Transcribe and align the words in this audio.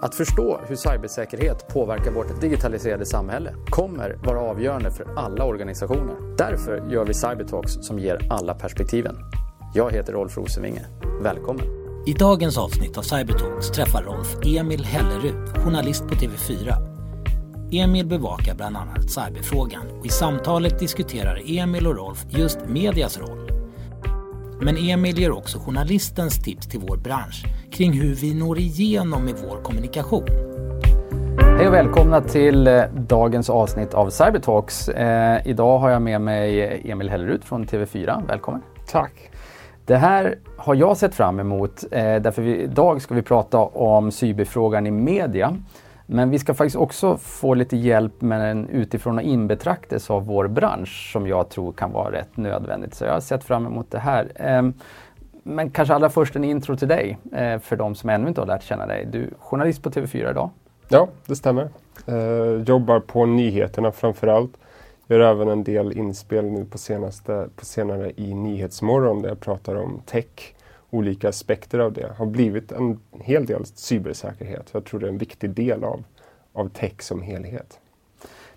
Att 0.00 0.14
förstå 0.14 0.60
hur 0.66 0.76
cybersäkerhet 0.76 1.68
påverkar 1.68 2.10
vårt 2.10 2.40
digitaliserade 2.40 3.06
samhälle 3.06 3.54
kommer 3.70 4.18
vara 4.24 4.40
avgörande 4.40 4.90
för 4.90 5.06
alla 5.16 5.44
organisationer. 5.44 6.36
Därför 6.36 6.90
gör 6.90 7.04
vi 7.04 7.14
Cybertalks 7.14 7.72
som 7.80 7.98
ger 7.98 8.26
alla 8.30 8.54
perspektiven. 8.54 9.16
Jag 9.74 9.92
heter 9.92 10.12
Rolf 10.12 10.36
Rosenvinge. 10.36 10.86
Välkommen! 11.22 11.66
I 12.06 12.12
dagens 12.12 12.58
avsnitt 12.58 12.98
av 12.98 13.02
Cybertalks 13.02 13.70
träffar 13.70 14.02
Rolf 14.02 14.36
Emil 14.44 14.84
Hellerud, 14.84 15.64
journalist 15.64 16.02
på 16.02 16.14
TV4. 16.14 16.74
Emil 17.72 18.06
bevakar 18.06 18.54
bland 18.54 18.76
annat 18.76 19.10
cyberfrågan 19.10 19.86
och 19.98 20.06
i 20.06 20.08
samtalet 20.08 20.78
diskuterar 20.78 21.42
Emil 21.46 21.86
och 21.86 21.96
Rolf 21.96 22.26
just 22.30 22.58
medias 22.66 23.18
roll 23.18 23.48
men 24.60 24.76
Emil 24.76 25.18
ger 25.18 25.30
också 25.30 25.58
journalistens 25.58 26.42
tips 26.42 26.66
till 26.66 26.80
vår 26.80 26.96
bransch 26.96 27.44
kring 27.72 27.92
hur 27.92 28.14
vi 28.14 28.34
når 28.34 28.58
igenom 28.58 29.24
med 29.24 29.34
vår 29.48 29.62
kommunikation. 29.62 30.24
Hej 31.58 31.66
och 31.66 31.74
välkomna 31.74 32.20
till 32.20 32.66
eh, 32.66 32.82
dagens 32.94 33.50
avsnitt 33.50 33.94
av 33.94 34.10
Cybertalks. 34.10 34.88
Eh, 34.88 35.46
idag 35.46 35.78
har 35.78 35.90
jag 35.90 36.02
med 36.02 36.20
mig 36.20 36.82
Emil 36.90 37.10
Hellerud 37.10 37.44
från 37.44 37.66
TV4. 37.66 38.26
Välkommen! 38.28 38.62
Tack! 38.90 39.30
Det 39.84 39.96
här 39.96 40.38
har 40.56 40.74
jag 40.74 40.96
sett 40.96 41.14
fram 41.14 41.40
emot 41.40 41.84
eh, 41.90 42.16
därför 42.16 42.42
vi, 42.42 42.56
idag 42.56 43.02
ska 43.02 43.14
vi 43.14 43.22
prata 43.22 43.58
om 43.58 44.10
cyberfrågan 44.10 44.86
i 44.86 44.90
media. 44.90 45.56
Men 46.06 46.30
vi 46.30 46.38
ska 46.38 46.54
faktiskt 46.54 46.76
också 46.76 47.16
få 47.16 47.54
lite 47.54 47.76
hjälp 47.76 48.20
med 48.20 48.50
en 48.50 48.68
utifrån 48.68 49.18
och 49.18 49.24
inbetraktelse 49.24 50.12
av 50.12 50.26
vår 50.26 50.48
bransch 50.48 51.10
som 51.12 51.26
jag 51.26 51.48
tror 51.48 51.72
kan 51.72 51.92
vara 51.92 52.12
rätt 52.12 52.36
nödvändigt. 52.36 52.94
Så 52.94 53.04
jag 53.04 53.12
har 53.12 53.20
sett 53.20 53.44
fram 53.44 53.66
emot 53.66 53.90
det 53.90 53.98
här. 53.98 54.32
Men 55.48 55.70
kanske 55.70 55.94
allra 55.94 56.10
först 56.10 56.36
en 56.36 56.44
intro 56.44 56.76
till 56.76 56.88
dig 56.88 57.18
eh, 57.32 57.58
för 57.58 57.76
de 57.76 57.94
som 57.94 58.10
ännu 58.10 58.28
inte 58.28 58.40
har 58.40 58.46
lärt 58.46 58.62
känna 58.62 58.86
dig. 58.86 59.06
Du 59.12 59.22
är 59.22 59.30
journalist 59.38 59.82
på 59.82 59.90
TV4 59.90 60.30
idag. 60.30 60.50
Ja, 60.88 61.08
det 61.26 61.36
stämmer. 61.36 61.68
Eh, 62.06 62.62
jobbar 62.66 63.00
på 63.00 63.26
nyheterna 63.26 63.92
framförallt. 63.92 64.50
Gör 65.06 65.20
även 65.20 65.48
en 65.48 65.64
del 65.64 65.98
inspel 65.98 66.44
nu 66.44 66.64
på, 66.64 66.78
senaste, 66.78 67.48
på 67.56 67.64
senare 67.64 68.12
i 68.16 68.34
Nyhetsmorgon 68.34 69.22
där 69.22 69.28
jag 69.28 69.40
pratar 69.40 69.74
om 69.74 70.00
tech 70.06 70.54
olika 70.90 71.28
aspekter 71.28 71.78
av 71.78 71.92
det 71.92 72.12
har 72.16 72.26
blivit 72.26 72.72
en 72.72 73.00
hel 73.20 73.46
del 73.46 73.66
cybersäkerhet. 73.66 74.68
Jag 74.72 74.84
tror 74.84 75.00
det 75.00 75.06
är 75.06 75.10
en 75.10 75.18
viktig 75.18 75.50
del 75.50 75.84
av, 75.84 76.04
av 76.52 76.68
tech 76.68 77.02
som 77.02 77.22
helhet. 77.22 77.78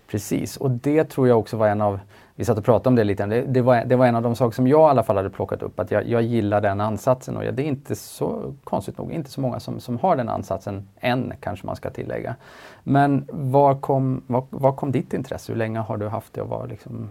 Precis, 0.06 0.56
och 0.56 0.70
det 0.70 1.04
tror 1.04 1.28
jag 1.28 1.38
också 1.38 1.56
var 1.56 1.68
en 1.68 1.80
av, 1.80 2.00
vi 2.34 2.44
satt 2.44 2.58
och 2.58 2.64
pratade 2.64 2.88
om 2.88 2.94
det 2.94 3.04
lite, 3.04 3.26
det, 3.26 3.42
det, 3.42 3.60
var, 3.60 3.84
det 3.84 3.96
var 3.96 4.06
en 4.06 4.16
av 4.16 4.22
de 4.22 4.36
saker 4.36 4.54
som 4.54 4.66
jag 4.66 4.88
i 4.88 4.90
alla 4.90 5.02
fall 5.02 5.16
hade 5.16 5.30
plockat 5.30 5.62
upp, 5.62 5.80
att 5.80 5.90
jag, 5.90 6.08
jag 6.08 6.22
gillar 6.22 6.60
den 6.60 6.80
ansatsen 6.80 7.36
och 7.36 7.42
det 7.42 7.62
är 7.62 7.66
inte 7.66 7.96
så, 7.96 8.54
konstigt 8.64 8.98
nog, 8.98 9.12
inte 9.12 9.30
så 9.30 9.40
många 9.40 9.60
som, 9.60 9.80
som 9.80 9.98
har 9.98 10.16
den 10.16 10.28
ansatsen 10.28 10.88
än 11.00 11.32
kanske 11.40 11.66
man 11.66 11.76
ska 11.76 11.90
tillägga. 11.90 12.36
Men 12.82 13.28
var 13.32 13.74
kom, 13.74 14.22
var, 14.26 14.44
var 14.50 14.72
kom 14.72 14.92
ditt 14.92 15.14
intresse? 15.14 15.52
Hur 15.52 15.58
länge 15.58 15.78
har 15.78 15.96
du 15.96 16.08
haft 16.08 16.32
det 16.32 16.42
och 16.42 16.48
var 16.48 16.66
liksom, 16.66 17.10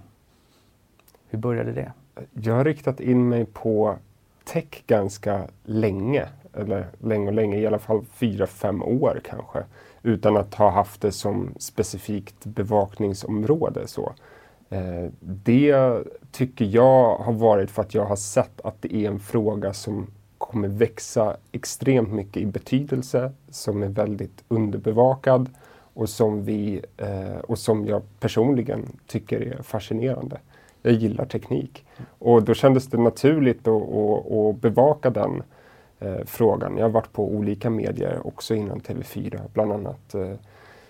hur 1.30 1.40
började 1.40 1.72
det? 1.72 1.92
Jag 2.34 2.56
har 2.56 2.66
riktat 2.66 3.00
in 3.00 3.30
mig 3.30 3.46
på 3.46 3.96
tech 4.44 4.84
ganska 4.88 5.42
länge, 5.64 6.26
eller 6.54 6.88
länge 7.00 7.28
och 7.28 7.34
länge, 7.34 7.58
i 7.58 7.68
alla 7.68 7.80
fall 7.80 8.06
fyra, 8.14 8.48
fem 8.48 8.84
år 8.84 9.22
kanske, 9.24 9.64
utan 10.04 10.38
att 10.38 10.54
ha 10.54 10.70
haft 10.70 11.02
det 11.02 11.12
som 11.12 11.50
specifikt 11.58 12.46
bevakningsområde. 12.46 13.88
Så. 13.88 14.14
Eh, 14.72 15.12
det 15.20 16.04
tycker 16.32 16.66
jag 16.66 17.18
har 17.18 17.34
varit 17.34 17.72
för 17.72 17.82
att 17.82 17.94
jag 17.94 18.06
har 18.06 18.16
sett 18.16 18.62
att 18.62 18.82
det 18.82 18.96
är 18.96 19.08
en 19.08 19.20
fråga 19.20 19.74
som 19.74 20.08
kommer 20.38 20.68
växa 20.68 21.38
extremt 21.52 22.14
mycket 22.14 22.38
i 22.38 22.46
betydelse, 22.46 23.32
som 23.50 23.84
är 23.84 23.88
väldigt 23.88 24.44
underbevakad 24.48 25.50
och 25.94 26.10
som, 26.10 26.44
vi, 26.44 26.82
eh, 26.98 27.38
och 27.44 27.60
som 27.60 27.86
jag 27.86 28.02
personligen 28.20 28.86
tycker 29.08 29.42
är 29.42 29.62
fascinerande 29.62 30.40
jag 30.82 30.94
gillar 30.94 31.26
teknik. 31.26 31.86
Och 32.20 32.44
då 32.44 32.54
kändes 32.54 32.88
det 32.88 32.98
naturligt 32.98 33.68
att, 33.68 33.84
att, 33.84 34.31
att 34.31 34.62
bevaka 34.62 35.10
den 35.10 35.44
eh, 36.00 36.26
frågan. 36.26 36.78
Jag 36.78 36.86
har 36.86 36.90
varit 36.90 37.14
på 37.14 37.28
olika 37.28 37.70
medier 37.70 38.28
också 38.28 38.56
innan 38.56 38.80
TV4, 38.80 39.42
bland 39.54 39.72
annat 39.72 40.16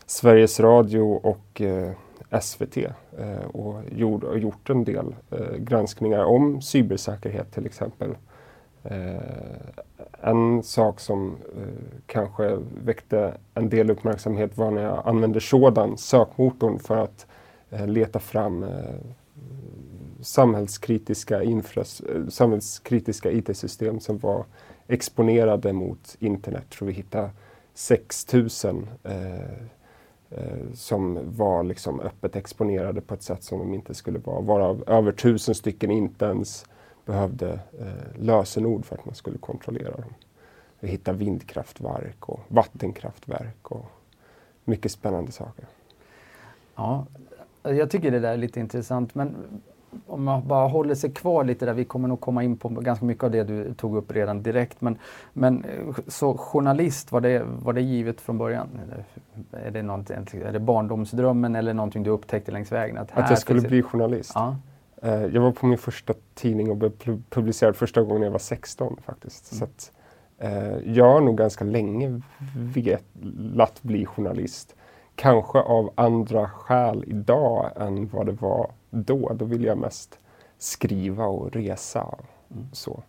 Sveriges 0.05 0.59
Radio 0.59 1.19
och 1.23 1.61
SVT 2.41 2.77
eh, 2.77 3.45
och 3.53 3.81
gjort, 3.91 4.23
och 4.23 4.39
gjort 4.39 4.69
en 4.69 4.83
del 4.83 5.15
eh, 5.31 5.55
granskningar 5.57 6.23
om 6.23 6.61
cybersäkerhet 6.61 7.51
till 7.53 7.65
exempel. 7.65 8.15
Eh, 8.83 9.21
en 10.21 10.63
sak 10.63 10.99
som 10.99 11.35
eh, 11.57 12.01
kanske 12.05 12.57
väckte 12.83 13.37
en 13.53 13.69
del 13.69 13.91
uppmärksamhet 13.91 14.57
var 14.57 14.71
när 14.71 14.83
jag 14.83 15.07
använde 15.07 15.41
sådan, 15.41 15.97
sökmotorn, 15.97 16.79
för 16.79 16.97
att 16.97 17.27
eh, 17.69 17.87
leta 17.87 18.19
fram 18.19 18.63
eh, 18.63 18.95
samhällskritiska, 20.21 21.43
infras, 21.43 22.01
samhällskritiska 22.29 23.31
IT-system 23.31 23.99
som 23.99 24.17
var 24.17 24.45
exponerade 24.87 25.73
mot 25.73 26.15
internet. 26.19 26.63
Jag 26.69 26.77
tror 26.77 26.87
vi 26.87 26.93
hittade 26.93 27.29
6000 27.73 28.89
eh, 29.03 29.11
Eh, 30.37 30.73
som 30.73 31.19
var 31.37 31.63
liksom 31.63 31.99
öppet 31.99 32.35
exponerade 32.35 33.01
på 33.01 33.13
ett 33.13 33.23
sätt 33.23 33.43
som 33.43 33.59
de 33.59 33.73
inte 33.73 33.93
skulle 33.93 34.19
vara. 34.19 34.41
Varav 34.41 34.83
över 34.87 35.11
tusen 35.11 35.55
stycken 35.55 35.91
inte 35.91 36.25
ens 36.25 36.65
behövde 37.05 37.59
eh, 37.79 38.21
lösenord 38.21 38.85
för 38.85 38.95
att 38.95 39.05
man 39.05 39.15
skulle 39.15 39.37
kontrollera 39.37 39.91
dem. 39.91 40.13
Vi 40.79 40.87
hittade 40.87 41.17
vindkraftverk 41.17 42.29
och 42.29 42.39
vattenkraftverk 42.47 43.71
och 43.71 43.85
mycket 44.63 44.91
spännande 44.91 45.31
saker. 45.31 45.65
Ja, 46.75 47.05
jag 47.63 47.89
tycker 47.91 48.11
det 48.11 48.19
där 48.19 48.33
är 48.33 48.37
lite 48.37 48.59
intressant. 48.59 49.15
Men 49.15 49.35
om 50.07 50.23
man 50.23 50.47
bara 50.47 50.67
håller 50.67 50.95
sig 50.95 51.11
kvar 51.11 51.43
lite 51.43 51.65
där, 51.65 51.73
vi 51.73 51.85
kommer 51.85 52.07
nog 52.07 52.19
komma 52.19 52.43
in 52.43 52.57
på 52.57 52.69
ganska 52.69 53.05
mycket 53.05 53.23
av 53.23 53.31
det 53.31 53.43
du 53.43 53.73
tog 53.73 53.97
upp 53.97 54.11
redan 54.11 54.43
direkt. 54.43 54.81
Men, 54.81 54.97
men 55.33 55.65
så 56.07 56.37
journalist, 56.37 57.11
var 57.11 57.21
det, 57.21 57.43
var 57.45 57.73
det 57.73 57.81
givet 57.81 58.21
från 58.21 58.37
början? 58.37 58.67
Är 59.51 59.71
det, 59.71 59.79
är 60.47 60.51
det 60.51 60.59
barndomsdrömmen 60.59 61.55
eller 61.55 61.73
någonting 61.73 62.03
du 62.03 62.09
upptäckte 62.09 62.51
längs 62.51 62.71
vägen? 62.71 62.97
Att, 62.97 63.11
att 63.17 63.29
jag 63.29 63.39
skulle 63.39 63.61
bli 63.61 63.81
journalist? 63.81 64.31
Ja. 64.35 64.55
Uh, 65.05 65.25
jag 65.25 65.41
var 65.41 65.51
på 65.51 65.65
min 65.65 65.77
första 65.77 66.13
tidning 66.35 66.71
och 66.71 66.77
blev 66.77 66.91
publicerad 67.29 67.75
första 67.75 68.01
gången 68.01 68.21
jag 68.21 68.31
var 68.31 68.39
16 68.39 68.97
faktiskt. 69.05 69.51
Mm. 69.51 69.59
Så 69.59 69.65
att, 69.65 69.91
uh, 70.51 70.93
jag 70.95 71.05
har 71.05 71.21
nog 71.21 71.37
ganska 71.37 71.65
länge 71.65 72.21
velat 72.73 73.83
bli 73.83 74.05
journalist. 74.05 74.75
Kanske 75.21 75.59
av 75.59 75.91
andra 75.95 76.49
skäl 76.49 77.03
idag 77.07 77.71
än 77.75 78.07
vad 78.07 78.25
det 78.25 78.31
var 78.31 78.71
då. 78.89 79.33
Då 79.33 79.45
vill 79.45 79.63
jag 79.63 79.77
mest 79.77 80.19
skriva 80.57 81.25
och 81.25 81.53
resa. 81.53 82.15
Mm. 82.51 82.67
Så. 82.71 83.03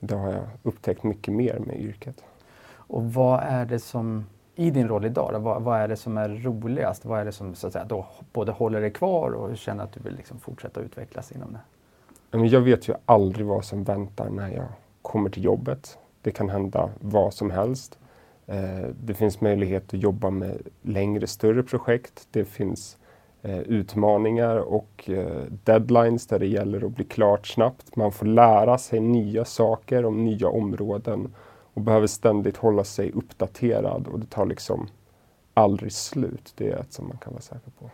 Idag 0.00 0.18
har 0.18 0.32
jag 0.32 0.44
upptäckt 0.62 1.02
mycket 1.02 1.34
mer 1.34 1.58
med 1.58 1.80
yrket. 1.80 2.24
Och 2.68 3.12
vad 3.12 3.40
är 3.42 3.66
det 3.66 3.78
som, 3.78 4.26
i 4.54 4.70
din 4.70 4.88
roll 4.88 5.04
idag, 5.04 5.30
då, 5.32 5.38
vad, 5.38 5.62
vad, 5.62 5.80
är 5.80 5.88
det 5.88 5.96
som 5.96 6.16
är 6.16 6.28
roligast? 6.28 7.04
Vad 7.04 7.20
är 7.20 7.24
det 7.24 7.32
som 7.32 7.54
så 7.54 7.66
att 7.66 7.72
säga, 7.72 7.84
då 7.84 8.06
både 8.32 8.52
håller 8.52 8.80
dig 8.80 8.90
kvar 8.90 9.30
och 9.30 9.56
känner 9.56 9.84
att 9.84 9.92
du 9.92 10.00
vill 10.00 10.16
liksom 10.16 10.38
fortsätta 10.38 10.80
utvecklas 10.80 11.32
inom 11.32 11.52
det? 12.32 12.46
Jag 12.46 12.60
vet 12.60 12.88
ju 12.88 12.94
aldrig 13.04 13.46
vad 13.46 13.64
som 13.64 13.84
väntar 13.84 14.30
när 14.30 14.48
jag 14.48 14.68
kommer 15.02 15.30
till 15.30 15.44
jobbet. 15.44 15.98
Det 16.22 16.30
kan 16.30 16.48
hända 16.48 16.90
vad 17.00 17.34
som 17.34 17.50
helst. 17.50 17.98
Eh, 18.46 18.88
det 19.02 19.14
finns 19.14 19.40
möjlighet 19.40 19.94
att 19.94 20.02
jobba 20.02 20.30
med 20.30 20.62
längre, 20.82 21.26
större 21.26 21.62
projekt. 21.62 22.28
Det 22.30 22.44
finns 22.44 22.98
eh, 23.42 23.58
utmaningar 23.58 24.56
och 24.56 25.10
eh, 25.10 25.42
deadlines 25.64 26.26
där 26.26 26.38
det 26.38 26.46
gäller 26.46 26.86
att 26.86 26.96
bli 26.96 27.04
klart 27.04 27.46
snabbt. 27.46 27.96
Man 27.96 28.12
får 28.12 28.26
lära 28.26 28.78
sig 28.78 29.00
nya 29.00 29.44
saker 29.44 30.04
om 30.04 30.24
nya 30.24 30.48
områden 30.48 31.34
och 31.74 31.80
behöver 31.80 32.06
ständigt 32.06 32.56
hålla 32.56 32.84
sig 32.84 33.12
uppdaterad 33.12 34.08
och 34.08 34.20
det 34.20 34.26
tar 34.26 34.46
liksom 34.46 34.88
aldrig 35.54 35.92
slut. 35.92 36.52
Det 36.56 36.70
är 36.70 36.76
ett 36.76 36.92
som 36.92 37.08
man 37.08 37.18
kan 37.18 37.32
vara 37.32 37.42
säker 37.42 37.70
på. 37.78 37.90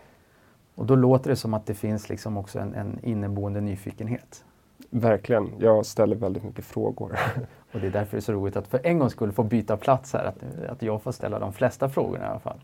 Och 0.74 0.86
då 0.86 0.94
låter 0.94 1.30
det 1.30 1.36
som 1.36 1.54
att 1.54 1.66
det 1.66 1.74
finns 1.74 2.08
liksom 2.08 2.36
också 2.36 2.58
en, 2.58 2.74
en 2.74 2.98
inneboende 3.02 3.60
nyfikenhet. 3.60 4.44
Verkligen. 4.90 5.50
Jag 5.58 5.86
ställer 5.86 6.16
väldigt 6.16 6.44
mycket 6.44 6.64
frågor. 6.64 7.18
Och 7.72 7.80
det 7.80 7.86
är 7.86 7.90
därför 7.90 8.16
det 8.16 8.18
är 8.18 8.20
så 8.20 8.32
roligt 8.32 8.56
att 8.56 8.66
för 8.66 8.80
en 8.86 8.98
gångs 8.98 9.12
skull 9.12 9.32
få 9.32 9.42
byta 9.42 9.76
plats 9.76 10.12
här, 10.12 10.24
att, 10.24 10.70
att 10.70 10.82
jag 10.82 11.02
får 11.02 11.12
ställa 11.12 11.38
de 11.38 11.52
flesta 11.52 11.88
frågorna 11.88 12.24
i 12.24 12.28
alla 12.28 12.40
fall. 12.40 12.60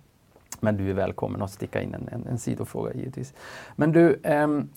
Men 0.60 0.76
du 0.76 0.90
är 0.90 0.94
välkommen 0.94 1.42
att 1.42 1.50
sticka 1.50 1.82
in 1.82 1.94
en, 1.94 2.08
en, 2.08 2.26
en 2.26 2.38
sidofråga 2.38 2.92
givetvis. 2.94 3.34
Men 3.76 3.92
du, 3.92 4.20
ehm, 4.22 4.68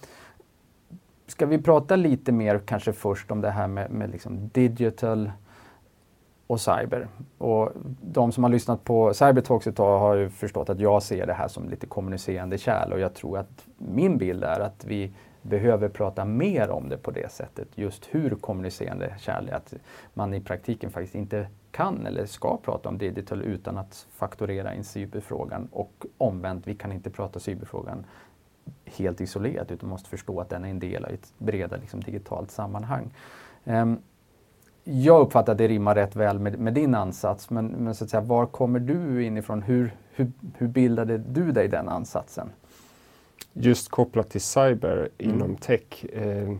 ska 1.27 1.45
vi 1.45 1.57
prata 1.57 1.95
lite 1.95 2.31
mer 2.31 2.61
kanske 2.65 2.93
först 2.93 3.31
om 3.31 3.41
det 3.41 3.49
här 3.49 3.67
med, 3.67 3.91
med 3.91 4.09
liksom 4.09 4.49
digital 4.49 5.31
och 6.47 6.61
cyber. 6.61 7.07
Och 7.37 7.71
de 8.01 8.31
som 8.31 8.43
har 8.43 8.51
lyssnat 8.51 8.83
på 8.83 9.13
Cybertalks 9.13 9.67
ett 9.67 9.75
tag 9.75 9.99
har 9.99 10.15
ju 10.15 10.29
förstått 10.29 10.69
att 10.69 10.79
jag 10.79 11.03
ser 11.03 11.27
det 11.27 11.33
här 11.33 11.47
som 11.47 11.69
lite 11.69 11.85
kommunicerande 11.85 12.57
kärl 12.57 12.93
och 12.93 12.99
jag 12.99 13.13
tror 13.13 13.37
att 13.37 13.65
min 13.77 14.17
bild 14.17 14.43
är 14.43 14.59
att 14.59 14.85
vi 14.87 15.11
behöver 15.41 15.89
prata 15.89 16.25
mer 16.25 16.69
om 16.69 16.89
det 16.89 16.97
på 16.97 17.11
det 17.11 17.31
sättet. 17.31 17.67
Just 17.75 18.07
hur 18.11 18.35
kommunicerande 18.35 19.15
kärl 19.19 19.49
är. 19.49 19.53
Att 19.53 19.73
man 20.13 20.33
i 20.33 20.41
praktiken 20.41 20.91
faktiskt 20.91 21.15
inte 21.15 21.47
kan 21.71 22.05
eller 22.05 22.25
ska 22.25 22.57
prata 22.57 22.89
om 22.89 22.97
digital 22.97 23.41
utan 23.41 23.77
att 23.77 24.07
faktorera 24.11 24.73
in 24.73 24.83
cyberfrågan 24.83 25.67
och 25.71 26.05
omvänt, 26.17 26.67
vi 26.67 26.75
kan 26.75 26.91
inte 26.91 27.09
prata 27.09 27.39
cyberfrågan 27.39 28.05
helt 28.85 29.21
isolerat 29.21 29.71
utan 29.71 29.89
måste 29.89 30.09
förstå 30.09 30.39
att 30.39 30.49
den 30.49 30.65
är 30.65 30.69
en 30.69 30.79
del 30.79 31.05
av 31.05 31.11
ett 31.11 31.33
bredare 31.37 31.79
liksom, 31.79 31.99
digitalt 31.99 32.51
sammanhang. 32.51 33.13
Um, 33.63 33.99
jag 34.83 35.21
uppfattar 35.21 35.51
att 35.51 35.57
det 35.57 35.67
rimmar 35.67 35.95
rätt 35.95 36.15
väl 36.15 36.39
med, 36.39 36.59
med 36.59 36.73
din 36.73 36.95
ansats, 36.95 37.49
men, 37.49 37.67
men, 37.67 37.95
så 37.95 38.03
att 38.03 38.09
säga, 38.09 38.21
var 38.21 38.45
kommer 38.45 38.79
du 38.79 39.23
inifrån? 39.23 39.61
Hur, 39.61 39.95
hur, 40.11 40.31
hur 40.57 40.67
bildade 40.67 41.17
du 41.17 41.51
dig 41.51 41.67
den 41.67 41.89
ansatsen? 41.89 42.49
Just 43.53 43.89
kopplat 43.89 44.29
till 44.29 44.41
cyber 44.41 45.09
mm. 45.17 45.35
inom 45.35 45.55
tech. 45.55 46.05
Eh, 46.13 46.51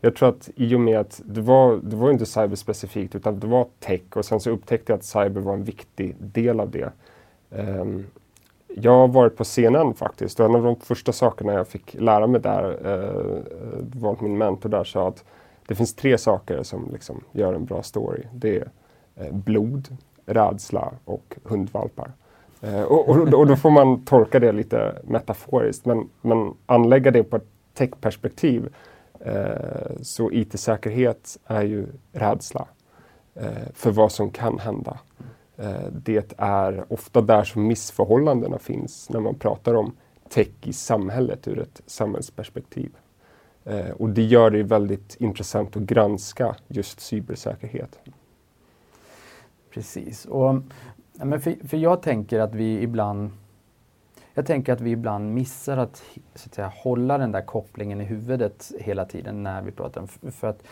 jag 0.00 0.16
tror 0.16 0.28
att 0.28 0.50
i 0.56 0.74
och 0.74 0.80
med 0.80 1.00
att 1.00 1.20
det 1.24 1.40
var, 1.40 1.76
det 1.76 1.96
var 1.96 2.10
inte 2.10 2.26
cyberspecifikt 2.26 3.14
utan 3.14 3.40
det 3.40 3.46
var 3.46 3.66
tech 3.78 4.02
och 4.14 4.24
sen 4.24 4.40
så 4.40 4.50
upptäckte 4.50 4.92
jag 4.92 4.98
att 4.98 5.04
cyber 5.04 5.40
var 5.40 5.54
en 5.54 5.64
viktig 5.64 6.16
del 6.18 6.60
av 6.60 6.70
det. 6.70 6.92
Um, 7.50 8.06
jag 8.68 8.92
har 8.92 9.08
varit 9.08 9.36
på 9.36 9.44
scenen 9.44 9.94
faktiskt 9.94 10.40
och 10.40 10.46
en 10.46 10.54
av 10.54 10.62
de 10.62 10.76
första 10.76 11.12
sakerna 11.12 11.52
jag 11.52 11.68
fick 11.68 11.94
lära 11.94 12.26
mig 12.26 12.40
där 12.40 12.86
uh, 12.86 13.42
var 13.94 14.12
att 14.12 14.20
min 14.20 14.38
mentor 14.38 14.68
där 14.68 14.84
sa 14.84 15.08
att 15.08 15.24
det 15.66 15.74
finns 15.74 15.94
tre 15.94 16.18
saker 16.18 16.62
som 16.62 16.88
liksom 16.92 17.24
gör 17.32 17.54
en 17.54 17.64
bra 17.64 17.82
story. 17.82 18.22
Det 18.34 18.56
är 18.56 18.70
uh, 19.20 19.32
blod, 19.32 19.96
rädsla 20.26 20.92
och 21.04 21.36
hundvalpar. 21.44 22.12
Eh, 22.60 22.82
och, 22.82 23.08
och, 23.08 23.34
och, 23.34 23.46
då 23.46 23.56
får 23.56 23.70
man 23.70 24.04
tolka 24.04 24.40
det 24.40 24.52
lite 24.52 25.02
metaforiskt 25.04 25.86
men, 25.86 26.08
men 26.20 26.54
anlägga 26.66 27.10
det 27.10 27.22
på 27.22 27.36
ett 27.36 27.48
techperspektiv 27.74 28.68
Eh, 29.24 29.96
så 30.02 30.32
IT-säkerhet 30.32 31.38
är 31.46 31.62
ju 31.62 31.86
rädsla 32.12 32.68
eh, 33.34 33.72
för 33.74 33.90
vad 33.90 34.12
som 34.12 34.30
kan 34.30 34.58
hända. 34.58 34.98
Eh, 35.56 35.86
det 35.92 36.34
är 36.38 36.84
ofta 36.88 37.20
där 37.20 37.44
som 37.44 37.66
missförhållandena 37.66 38.58
finns 38.58 39.10
när 39.10 39.20
man 39.20 39.34
pratar 39.34 39.74
om 39.74 39.92
tech 40.28 40.48
i 40.62 40.72
samhället 40.72 41.48
ur 41.48 41.58
ett 41.58 41.82
samhällsperspektiv. 41.86 42.90
Eh, 43.64 43.90
och 43.90 44.08
det 44.08 44.22
gör 44.22 44.50
det 44.50 44.62
väldigt 44.62 45.16
intressant 45.20 45.76
att 45.76 45.82
granska 45.82 46.56
just 46.68 47.00
cybersäkerhet. 47.00 47.98
Precis. 49.70 50.24
Och, 50.24 50.54
men 51.24 51.40
för, 51.40 51.68
för 51.68 51.76
jag 51.76 52.02
tänker 52.02 52.40
att 52.40 52.54
vi 52.54 52.82
ibland 52.82 53.30
jag 54.34 54.46
tänker 54.46 54.72
att 54.72 54.80
vi 54.80 54.90
ibland 54.90 55.34
missar 55.34 55.76
att, 55.76 56.02
så 56.34 56.48
att 56.48 56.54
säga, 56.54 56.72
hålla 56.76 57.18
den 57.18 57.32
där 57.32 57.42
kopplingen 57.42 58.00
i 58.00 58.04
huvudet 58.04 58.72
hela 58.80 59.04
tiden 59.04 59.42
när 59.42 59.62
vi 59.62 59.70
pratar 59.70 60.00
om... 60.00 60.32
För 60.32 60.48
att 60.48 60.62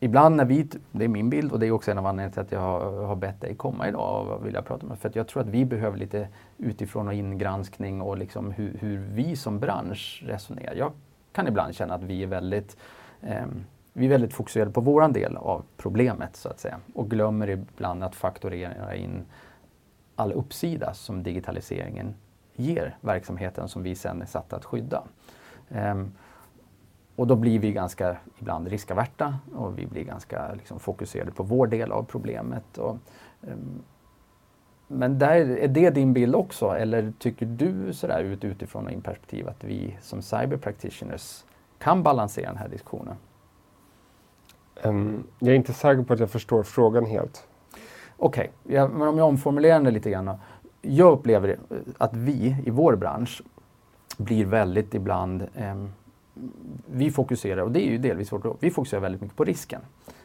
ibland 0.00 0.36
när 0.36 0.44
vi, 0.44 0.68
det 0.92 1.04
är 1.04 1.08
min 1.08 1.30
bild 1.30 1.52
och 1.52 1.60
det 1.60 1.66
är 1.66 1.70
också 1.70 1.90
en 1.90 1.98
av 1.98 2.06
anledningarna 2.06 2.32
till 2.32 2.40
att 2.40 2.52
jag 2.52 2.90
har, 3.06 3.16
bett 3.16 3.40
dig 3.40 3.54
komma 3.54 3.88
idag 3.88 4.28
och 4.28 4.46
vilja 4.46 4.58
jag 4.58 4.66
prata 4.66 4.86
med. 4.86 4.98
För 4.98 5.08
att 5.08 5.16
jag 5.16 5.28
tror 5.28 5.42
att 5.42 5.48
vi 5.48 5.64
behöver 5.64 5.98
lite 5.98 6.28
utifrån 6.58 7.08
och 7.08 7.14
ingranskning 7.14 8.02
och 8.02 8.18
liksom 8.18 8.50
hur, 8.50 8.76
hur 8.80 8.98
vi 8.98 9.36
som 9.36 9.60
bransch 9.60 10.24
resonerar. 10.26 10.74
Jag 10.74 10.92
kan 11.32 11.48
ibland 11.48 11.74
känna 11.74 11.94
att 11.94 12.04
vi 12.04 12.22
är 12.22 12.26
väldigt 12.26 12.76
eh, 13.20 13.46
vi 13.92 14.06
är 14.06 14.10
väldigt 14.10 14.34
fokuserade 14.34 14.70
på 14.70 14.80
våran 14.80 15.12
del 15.12 15.36
av 15.36 15.62
problemet 15.76 16.36
så 16.36 16.48
att 16.48 16.60
säga 16.60 16.80
och 16.94 17.10
glömmer 17.10 17.50
ibland 17.50 18.04
att 18.04 18.14
faktorera 18.14 18.94
in 18.94 19.24
all 20.16 20.32
uppsida 20.32 20.94
som 20.94 21.22
digitaliseringen 21.22 22.14
ger 22.56 22.96
verksamheten 23.00 23.68
som 23.68 23.82
vi 23.82 23.94
sen 23.94 24.22
är 24.22 24.26
satta 24.26 24.56
att 24.56 24.64
skydda. 24.64 25.02
Um, 25.68 26.12
och 27.16 27.26
då 27.26 27.36
blir 27.36 27.58
vi 27.58 27.72
ganska 27.72 28.16
ibland 28.38 28.68
riskaverta 28.68 29.38
och 29.54 29.78
vi 29.78 29.86
blir 29.86 30.04
ganska 30.04 30.54
liksom, 30.54 30.80
fokuserade 30.80 31.30
på 31.30 31.42
vår 31.42 31.66
del 31.66 31.92
av 31.92 32.02
problemet. 32.02 32.78
Och, 32.78 32.96
um, 33.40 33.82
men 34.88 35.18
där, 35.18 35.36
är 35.36 35.68
det 35.68 35.90
din 35.90 36.12
bild 36.12 36.34
också 36.34 36.70
eller 36.70 37.12
tycker 37.18 37.46
du 37.46 37.92
sådär 37.92 38.22
ut, 38.22 38.44
utifrån 38.44 38.84
din 38.84 39.02
perspektiv 39.02 39.48
att 39.48 39.64
vi 39.64 39.98
som 40.00 40.22
cyber 40.22 40.56
practitioners 40.56 41.44
kan 41.78 42.02
balansera 42.02 42.46
den 42.46 42.56
här 42.56 42.68
diskussionen? 42.68 43.16
Um, 44.82 45.26
jag 45.38 45.50
är 45.50 45.56
inte 45.56 45.72
säker 45.72 46.02
på 46.02 46.12
att 46.12 46.20
jag 46.20 46.30
förstår 46.30 46.62
frågan 46.62 47.06
helt. 47.06 47.48
Okej, 48.16 48.50
okay. 48.64 48.88
men 48.88 49.08
om 49.08 49.18
jag 49.18 49.28
omformulerar 49.28 49.80
det 49.80 49.90
lite 49.90 50.10
grann 50.10 50.30
jag 50.82 51.12
upplever 51.12 51.58
att 51.98 52.16
vi 52.16 52.56
i 52.64 52.70
vår 52.70 52.96
bransch 52.96 53.42
blir 54.16 54.46
väldigt 54.46 54.94
ibland 54.94 55.42
eh, 55.54 55.84
vi 56.86 57.10
fokuserar, 57.10 57.62
och 57.62 57.72
det 57.72 57.86
är 57.86 57.90
ju 57.90 57.98
delvis 57.98 58.32
vårt 58.32 58.56
vi 58.60 58.70
fokuserar 58.70 59.00
väldigt 59.00 59.20
mycket 59.20 59.36
på 59.36 59.44
risken 59.44 59.80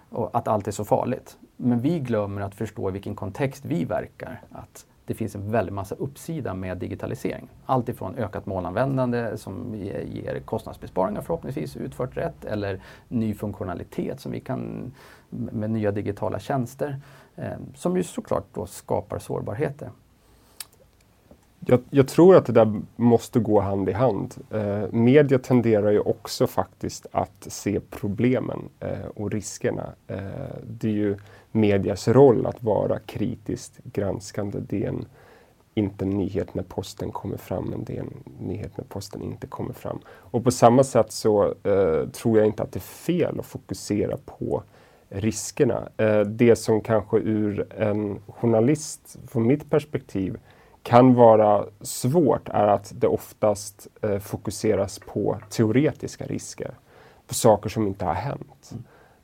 och 0.10 0.30
att 0.34 0.48
allt 0.48 0.68
är 0.68 0.72
så 0.72 0.86
farligt. 0.86 1.38
Men 1.58 1.80
vi 1.80 2.00
glömmer 2.00 2.42
att 2.42 2.56
förstå 2.56 2.90
i 2.90 2.92
vilken 2.92 3.16
kontext 3.16 3.66
vi 3.66 3.86
verkar. 3.86 4.42
Att 4.52 4.86
det 5.06 5.14
finns 5.14 5.36
en 5.36 5.52
väldig 5.52 5.74
massa 5.74 5.96
uppsida 5.96 6.54
med 6.54 6.78
digitalisering. 6.78 7.48
Allt 7.66 7.90
ifrån 7.90 8.16
ökat 8.16 8.46
målanvändande 8.46 9.38
som 9.38 9.76
ger 10.06 10.40
kostnadsbesparingar 10.46 11.22
förhoppningsvis 11.22 11.78
utfört 11.78 12.18
rätt 12.18 12.46
eller 12.46 12.82
ny 13.08 13.34
funktionalitet 13.34 14.20
som 14.20 14.32
vi 14.32 14.40
kan 14.40 14.92
med 15.30 15.70
nya 15.70 15.92
digitala 15.92 16.40
tjänster 16.40 16.90
eh, 16.90 16.96
Ehm, 17.42 17.74
som 17.76 17.98
ju 17.98 18.04
såklart 18.04 18.46
då 18.54 18.66
skapar 18.66 19.20
sårbarheter. 19.20 19.90
Jag, 21.66 21.80
jag, 21.90 22.08
tror 22.08 22.36
att 22.36 22.46
det 22.46 22.54
där 22.54 22.82
måste 22.96 23.40
gå 23.40 23.60
hand 23.60 23.90
i 23.90 23.92
hand. 23.92 24.36
Eh, 24.50 24.84
media 24.92 25.40
tenderar 25.40 25.92
ju 25.92 26.00
också 26.00 26.48
faktiskt 26.48 27.06
att 27.12 27.48
se 27.48 27.80
problemen 27.80 28.70
eh, 28.80 29.06
och 29.16 29.32
riskerna. 29.32 29.94
Eh, 30.08 30.18
det 30.64 30.88
är 30.88 30.92
ju 30.92 31.18
medias 31.52 32.08
roll 32.08 32.46
att 32.46 32.64
vara 32.64 33.00
kritiskt 33.00 33.80
granskande. 33.84 34.60
Det 34.60 34.84
är 34.84 34.90
en, 34.90 35.06
inte 35.74 36.06
en 36.06 36.10
nyhet 36.10 36.54
när 36.54 36.64
posten 36.64 37.12
kommer 37.12 37.38
fram, 37.38 37.66
men 37.66 37.84
det 37.84 37.98
är 37.98 38.02
en 38.02 38.24
nyhet 38.40 38.78
när 38.78 38.86
posten 38.86 39.22
inte 39.22 39.48
kommer 39.48 39.74
fram. 39.74 40.00
Och 40.08 40.44
på 40.44 40.52
samma 40.52 40.84
sätt 40.84 41.12
så 41.12 41.44
eh, 41.46 42.10
tror 42.10 42.38
jag 42.38 42.48
inte 42.48 42.64
att 42.64 42.72
det 42.72 42.78
är 42.78 42.92
fel 43.06 43.40
att 43.40 43.46
fokusera 43.46 44.18
på 44.26 44.64
riskerna. 45.10 45.90
Eh, 45.98 46.20
det 46.20 46.56
som 46.56 46.82
kanske 46.82 47.18
ur 47.18 47.74
en 47.74 48.20
journalist, 48.28 49.18
från 49.28 49.48
mitt 49.48 49.70
perspektiv, 49.70 50.38
kan 50.84 51.14
vara 51.14 51.66
svårt 51.82 52.50
är 52.50 52.68
att 52.68 52.94
det 52.96 53.08
oftast 53.08 53.88
eh, 54.02 54.20
fokuseras 54.20 55.00
på 55.00 55.38
teoretiska 55.50 56.26
risker. 56.26 56.74
På 57.28 57.34
saker 57.34 57.70
som 57.70 57.88
inte 57.88 58.06
har 58.06 58.14
hänt. 58.14 58.72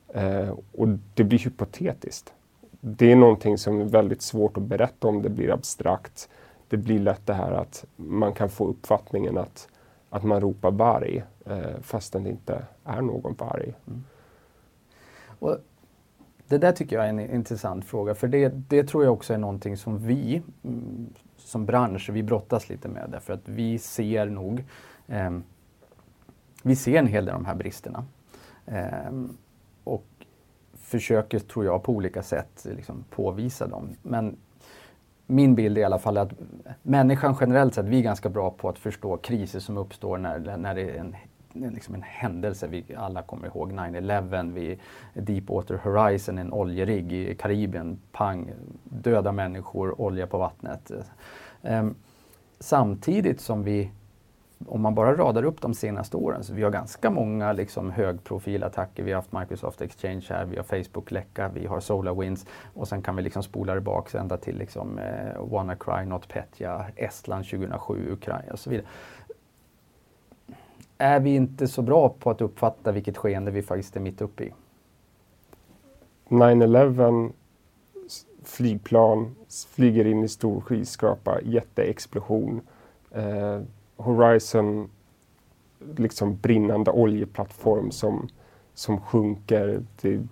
Eh, 0.08 0.54
och 0.72 0.88
det 1.14 1.24
blir 1.24 1.38
hypotetiskt. 1.38 2.32
Det 2.80 3.12
är 3.12 3.16
någonting 3.16 3.58
som 3.58 3.80
är 3.80 3.84
väldigt 3.84 4.22
svårt 4.22 4.56
att 4.56 4.62
berätta 4.62 5.08
om, 5.08 5.22
det 5.22 5.28
blir 5.28 5.52
abstrakt. 5.52 6.28
Det 6.68 6.76
blir 6.76 6.98
lätt 6.98 7.26
det 7.26 7.34
här 7.34 7.52
att 7.52 7.84
man 7.96 8.32
kan 8.32 8.48
få 8.48 8.66
uppfattningen 8.66 9.38
att, 9.38 9.68
att 10.10 10.24
man 10.24 10.40
ropar 10.40 10.70
varg 10.70 11.24
eh, 11.46 11.80
fastän 11.82 12.24
det 12.24 12.30
inte 12.30 12.64
är 12.84 13.00
någon 13.00 13.34
varg. 13.34 13.74
Mm. 13.86 14.04
Och 15.38 15.58
det 16.48 16.58
där 16.58 16.72
tycker 16.72 16.96
jag 16.96 17.04
är 17.04 17.08
en 17.08 17.20
intressant 17.34 17.84
fråga 17.84 18.14
för 18.14 18.28
det, 18.28 18.48
det 18.48 18.84
tror 18.84 19.04
jag 19.04 19.12
också 19.12 19.34
är 19.34 19.38
någonting 19.38 19.76
som 19.76 20.06
vi 20.06 20.42
mm, 20.64 21.06
som 21.36 21.66
bransch, 21.66 22.10
vi 22.12 22.22
brottas 22.22 22.68
lite 22.68 22.88
med 22.88 23.10
det 23.10 23.20
för 23.20 23.32
att 23.32 23.48
vi 23.48 23.78
ser 23.78 24.26
nog 24.26 24.64
eh, 25.08 25.30
vi 26.66 26.76
ser 26.76 26.98
en 26.98 27.06
hel 27.06 27.24
del 27.24 27.34
av 27.34 27.40
de 27.40 27.46
här 27.46 27.54
bristerna. 27.54 28.04
Eh, 28.66 29.12
och 29.84 30.06
försöker, 30.74 31.38
tror 31.38 31.64
jag, 31.64 31.82
på 31.82 31.92
olika 31.92 32.22
sätt 32.22 32.66
liksom, 32.76 33.04
påvisa 33.10 33.66
dem. 33.66 33.88
Men 34.02 34.36
min 35.26 35.54
bild 35.54 35.78
är 35.78 35.82
i 35.82 35.84
alla 35.84 35.98
fall 35.98 36.16
att 36.16 36.30
människan 36.82 37.36
generellt 37.40 37.74
sett, 37.74 37.86
vi 37.86 37.98
är 37.98 38.02
ganska 38.02 38.28
bra 38.28 38.50
på 38.50 38.68
att 38.68 38.78
förstå 38.78 39.16
kriser 39.16 39.60
som 39.60 39.78
uppstår 39.78 40.18
när, 40.18 40.56
när 40.56 40.74
det 40.74 40.90
är 40.90 41.00
en 41.00 41.16
liksom 41.60 41.94
en 41.94 42.02
händelse. 42.02 42.66
Vi 42.66 42.84
alla 42.96 43.22
kommer 43.22 43.46
ihåg 43.46 43.72
9-11 43.72 44.52
vid 44.52 44.78
Deepwater 45.14 45.80
Horizon, 45.84 46.38
en 46.38 46.52
oljerigg 46.52 47.12
i 47.12 47.34
Karibien. 47.34 47.98
Pang, 48.12 48.50
döda 48.84 49.32
människor, 49.32 50.00
olja 50.00 50.26
på 50.26 50.38
vattnet. 50.38 50.92
Ehm, 51.62 51.94
samtidigt 52.58 53.40
som 53.40 53.62
vi, 53.64 53.90
om 54.66 54.80
man 54.80 54.94
bara 54.94 55.16
radar 55.16 55.42
upp 55.42 55.60
de 55.60 55.74
senaste 55.74 56.16
åren, 56.16 56.44
så 56.44 56.54
vi 56.54 56.62
har 56.62 56.70
ganska 56.70 57.10
många 57.10 57.52
liksom 57.52 57.90
högprofilattacker. 57.90 59.02
Vi 59.02 59.12
har 59.12 59.16
haft 59.18 59.32
Microsoft 59.32 59.80
Exchange 59.80 60.26
här, 60.28 60.44
vi 60.44 60.56
har 60.56 60.64
Facebook-läcka, 60.64 61.48
vi 61.48 61.66
har 61.66 61.80
SolarWinds 61.80 62.46
och 62.74 62.88
sen 62.88 63.02
kan 63.02 63.16
vi 63.16 63.22
liksom 63.22 63.42
spola 63.42 63.72
tillbaka 63.72 64.20
ända 64.20 64.36
till 64.36 64.58
liksom, 64.58 64.98
eh, 64.98 65.44
WannaCry, 65.50 66.04
NotPetya, 66.04 66.86
Estland 66.96 67.44
2007, 67.44 68.12
Ukraina 68.12 68.52
och 68.52 68.58
så 68.58 68.70
vidare 68.70 68.86
är 70.98 71.20
vi 71.20 71.34
inte 71.34 71.68
så 71.68 71.82
bra 71.82 72.08
på 72.08 72.30
att 72.30 72.40
uppfatta 72.40 72.92
vilket 72.92 73.16
skeende 73.16 73.50
vi 73.50 73.62
faktiskt 73.62 73.96
är 73.96 74.00
mitt 74.00 74.20
uppe 74.20 74.44
i. 74.44 74.52
9-11 76.28 77.32
flygplan 78.44 79.34
flyger 79.68 80.04
in 80.04 80.24
i 80.24 80.28
stor 80.28 80.60
skyskrapa, 80.60 81.40
jätteexplosion. 81.40 82.60
Eh, 83.10 83.60
Horizon, 83.96 84.90
liksom 85.96 86.36
brinnande 86.36 86.90
oljeplattform 86.90 87.90
som, 87.90 88.28
som 88.74 89.00
sjunker. 89.00 89.82
Till 89.96 90.28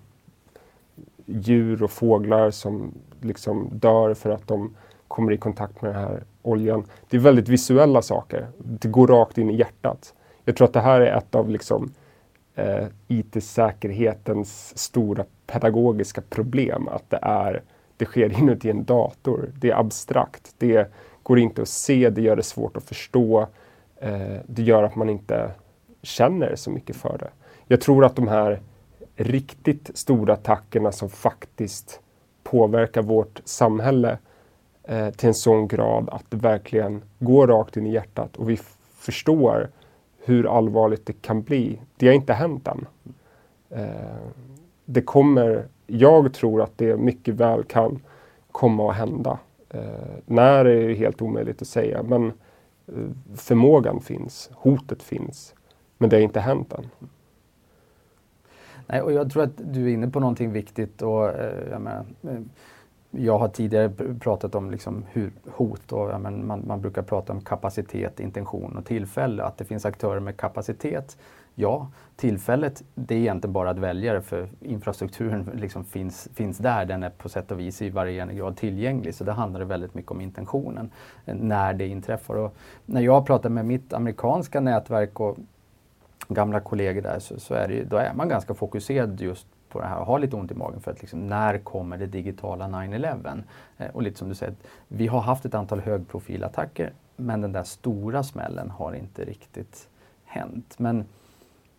djur 1.26 1.82
och 1.82 1.90
fåglar 1.90 2.50
som 2.50 2.94
liksom 3.20 3.68
dör 3.72 4.14
för 4.14 4.30
att 4.30 4.48
de 4.48 4.76
kommer 5.08 5.32
i 5.32 5.36
kontakt 5.36 5.82
med 5.82 5.94
den 5.94 6.00
här 6.00 6.24
oljan. 6.42 6.84
Det 7.10 7.16
är 7.16 7.20
väldigt 7.20 7.48
visuella 7.48 8.02
saker. 8.02 8.48
Det 8.58 8.88
går 8.88 9.06
rakt 9.06 9.38
in 9.38 9.50
i 9.50 9.56
hjärtat. 9.56 10.14
Jag 10.44 10.56
tror 10.56 10.66
att 10.66 10.72
det 10.72 10.80
här 10.80 11.00
är 11.00 11.16
ett 11.16 11.34
av 11.34 11.50
liksom, 11.50 11.92
eh, 12.54 12.86
IT-säkerhetens 13.08 14.78
stora 14.78 15.24
pedagogiska 15.46 16.20
problem. 16.20 16.88
Att 16.88 17.10
det, 17.10 17.18
är, 17.22 17.62
det 17.96 18.04
sker 18.04 18.38
inuti 18.38 18.70
en 18.70 18.84
dator. 18.84 19.50
Det 19.58 19.70
är 19.70 19.80
abstrakt. 19.80 20.54
Det 20.58 20.92
går 21.22 21.38
inte 21.38 21.62
att 21.62 21.68
se. 21.68 22.10
Det 22.10 22.22
gör 22.22 22.36
det 22.36 22.42
svårt 22.42 22.76
att 22.76 22.84
förstå. 22.84 23.46
Eh, 23.96 24.36
det 24.46 24.62
gör 24.62 24.82
att 24.82 24.96
man 24.96 25.10
inte 25.10 25.50
känner 26.02 26.56
så 26.56 26.70
mycket 26.70 26.96
för 26.96 27.18
det. 27.18 27.30
Jag 27.66 27.80
tror 27.80 28.04
att 28.04 28.16
de 28.16 28.28
här 28.28 28.60
riktigt 29.16 29.90
stora 29.94 30.32
attackerna 30.32 30.92
som 30.92 31.10
faktiskt 31.10 32.00
påverkar 32.42 33.02
vårt 33.02 33.40
samhälle 33.44 34.18
eh, 34.82 35.10
till 35.10 35.28
en 35.28 35.34
sån 35.34 35.68
grad 35.68 36.08
att 36.08 36.24
det 36.28 36.36
verkligen 36.36 37.02
går 37.18 37.46
rakt 37.46 37.76
in 37.76 37.86
i 37.86 37.92
hjärtat 37.92 38.36
och 38.36 38.50
vi 38.50 38.58
förstår 38.98 39.70
hur 40.24 40.56
allvarligt 40.58 41.06
det 41.06 41.22
kan 41.22 41.42
bli. 41.42 41.80
Det 41.96 42.06
har 42.06 42.14
inte 42.14 42.32
hänt 42.32 42.68
än. 42.68 42.86
Eh, 43.70 44.28
det 44.84 45.02
kommer, 45.02 45.68
jag 45.86 46.34
tror 46.34 46.62
att 46.62 46.78
det 46.78 46.96
mycket 46.96 47.34
väl 47.34 47.64
kan 47.64 48.00
komma 48.52 48.90
att 48.90 48.96
hända. 48.96 49.38
Eh, 49.70 49.80
när 50.26 50.64
är 50.64 50.94
helt 50.94 51.22
omöjligt 51.22 51.62
att 51.62 51.68
säga, 51.68 52.02
men 52.02 52.32
eh, 52.86 52.94
förmågan 53.36 54.00
finns, 54.00 54.50
hotet 54.54 55.02
finns. 55.02 55.54
Men 55.98 56.10
det 56.10 56.16
har 56.16 56.22
inte 56.22 56.40
hänt 56.40 56.72
än. 56.72 56.86
Nej, 58.86 59.02
och 59.02 59.12
jag 59.12 59.30
tror 59.30 59.42
att 59.42 59.60
du 59.72 59.84
är 59.84 59.94
inne 59.94 60.08
på 60.08 60.20
någonting 60.20 60.52
viktigt. 60.52 61.02
Och, 61.02 61.28
eh, 61.28 61.70
jag, 61.70 61.80
menar, 61.80 62.04
eh, 62.22 62.40
jag 63.16 63.38
har 63.38 63.48
tidigare 63.48 63.90
pratat 64.20 64.54
om 64.54 64.70
liksom 64.70 65.04
hur 65.12 65.32
hot 65.52 65.92
och 65.92 66.10
ja, 66.10 66.18
men 66.18 66.46
man, 66.46 66.66
man, 66.66 66.80
brukar 66.80 67.02
prata 67.02 67.32
om 67.32 67.40
kapacitet, 67.40 68.20
intention 68.20 68.76
och 68.76 68.84
tillfälle. 68.84 69.42
Att 69.42 69.58
det 69.58 69.64
finns 69.64 69.84
aktörer 69.84 70.20
med 70.20 70.36
kapacitet. 70.36 71.18
Ja, 71.54 71.90
tillfället 72.16 72.82
det 72.94 73.14
är 73.14 73.18
egentligen 73.18 73.52
bara 73.52 73.70
att 73.70 73.78
välja 73.78 74.12
det 74.12 74.22
för 74.22 74.48
infrastrukturen 74.60 75.50
liksom 75.54 75.84
finns, 75.84 76.28
finns 76.34 76.58
där. 76.58 76.84
Den 76.84 77.02
är 77.02 77.10
på 77.10 77.28
sätt 77.28 77.50
och 77.50 77.60
vis 77.60 77.82
i 77.82 77.90
varierande 77.90 78.34
grad 78.34 78.56
tillgänglig. 78.56 79.14
Så 79.14 79.24
det 79.24 79.32
handlar 79.32 79.60
väldigt 79.60 79.94
mycket 79.94 80.10
om 80.10 80.20
intentionen 80.20 80.90
eh, 81.24 81.34
när 81.34 81.74
det 81.74 81.86
inträffar. 81.86 82.34
Och 82.34 82.56
när 82.86 83.00
jag 83.00 83.26
pratar 83.26 83.48
med 83.50 83.66
mitt 83.66 83.92
amerikanska 83.92 84.60
nätverk 84.60 85.20
och 85.20 85.36
gamla 86.28 86.60
kollegor 86.60 87.02
där 87.02 87.18
så, 87.18 87.40
så 87.40 87.54
är 87.54 87.68
det, 87.68 87.84
då 87.84 87.96
är 87.96 88.14
man 88.14 88.28
ganska 88.28 88.54
fokuserad 88.54 89.20
just 89.20 89.46
på 89.74 89.80
det 89.80 89.86
här 89.86 89.98
och 89.98 90.06
har 90.06 90.18
lite 90.18 90.36
ont 90.36 90.50
i 90.50 90.54
magen 90.54 90.80
för 90.80 90.90
att 90.90 91.00
liksom, 91.00 91.26
när 91.26 91.58
kommer 91.58 91.98
det 91.98 92.06
digitala 92.06 92.66
9-11? 92.66 93.42
Eh, 93.78 93.90
och 93.92 94.02
lite 94.02 94.18
som 94.18 94.28
du 94.28 94.34
säger, 94.34 94.54
vi 94.88 95.06
har 95.06 95.20
haft 95.20 95.44
ett 95.44 95.54
antal 95.54 95.80
högprofilattacker 95.80 96.92
men 97.16 97.40
den 97.40 97.52
där 97.52 97.62
stora 97.62 98.22
smällen 98.22 98.70
har 98.70 98.94
inte 98.94 99.24
riktigt 99.24 99.88
hänt. 100.24 100.78
Men 100.78 101.04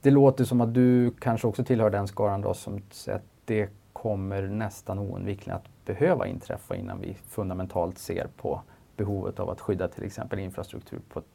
det 0.02 0.12
låter 0.12 0.46
som 0.46 0.62
att 0.62 0.74
du 0.74 1.12
kanske 1.20 1.48
också 1.48 1.64
tillhör 1.64 1.90
den 1.90 2.08
skaran 2.08 2.42
då 2.42 2.54
som 2.54 2.82
säger 2.92 3.18
att 3.18 3.26
det 3.46 3.70
kommer 3.94 4.42
nästan 4.42 5.00
oundvikligen 5.00 5.58
att 5.58 5.86
behöva 5.86 6.28
inträffa 6.28 6.76
innan 6.76 7.02
vi 7.02 7.14
fundamentalt 7.14 7.98
ser 7.98 8.28
på 8.38 8.62
behovet 8.98 9.40
av 9.40 9.50
att 9.50 9.62
skydda 9.62 9.88
till 9.88 10.04
exempel 10.04 10.40
infrastruktur 10.40 11.00
på 11.10 11.20
ett 11.20 11.26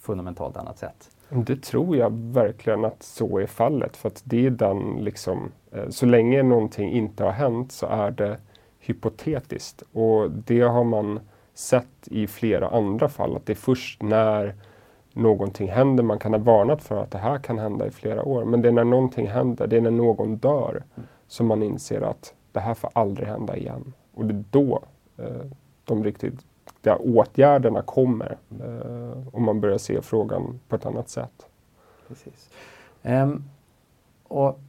fundamentalt 0.00 0.56
annat 0.56 0.78
sätt. 0.78 1.10
Det 1.28 1.62
tror 1.62 1.96
jag 1.96 2.12
verkligen 2.12 2.84
att 2.84 3.02
så 3.02 3.38
är 3.38 3.46
fallet. 3.46 3.96
För 3.96 4.08
att 4.08 4.22
det 4.24 4.46
är 4.46 4.50
den 4.50 4.96
liksom, 5.00 5.52
eh, 5.72 5.88
så 5.88 6.06
länge 6.06 6.42
någonting 6.42 6.92
inte 6.92 7.24
har 7.24 7.32
hänt 7.32 7.72
så 7.72 7.86
är 7.86 8.10
det 8.10 8.38
hypotetiskt. 8.78 9.82
Och 9.92 10.30
det 10.30 10.60
har 10.60 10.84
man 10.84 11.20
sett 11.54 12.08
i 12.08 12.26
flera 12.26 12.68
andra 12.68 13.08
fall, 13.08 13.36
att 13.36 13.46
det 13.46 13.52
är 13.52 13.56
först 13.56 14.02
när 14.02 14.54
någonting 15.12 15.68
händer, 15.68 16.02
man 16.02 16.18
kan 16.18 16.32
ha 16.32 16.40
varnat 16.40 16.82
för 16.82 17.02
att 17.02 17.10
det 17.10 17.18
här 17.18 17.38
kan 17.38 17.58
hända 17.58 17.86
i 17.86 17.90
flera 17.90 18.24
år, 18.24 18.44
men 18.44 18.62
det 18.62 18.68
är 18.68 18.72
när 18.72 18.84
någonting 18.84 19.26
händer, 19.26 19.66
det 19.66 19.76
är 19.76 19.80
när 19.80 19.90
någon 19.90 20.36
dör 20.36 20.82
som 21.28 21.46
man 21.46 21.62
inser 21.62 22.00
att 22.00 22.34
det 22.52 22.60
här 22.60 22.74
får 22.74 22.90
aldrig 22.92 23.28
hända 23.28 23.56
igen. 23.56 23.92
Och 24.14 24.24
det 24.24 24.34
är 24.34 24.44
då 24.50 24.82
eh, 25.18 25.46
de 25.84 26.04
riktigt 26.04 26.46
där 26.80 27.16
åtgärderna 27.16 27.82
kommer 27.82 28.36
eh, 28.60 29.34
om 29.34 29.44
man 29.44 29.60
börjar 29.60 29.78
se 29.78 30.02
frågan 30.02 30.60
på 30.68 30.76
ett 30.76 30.86
annat 30.86 31.08
sätt. 31.08 31.46
Precis. 32.08 32.50
Um, 33.02 33.44
och 34.28 34.60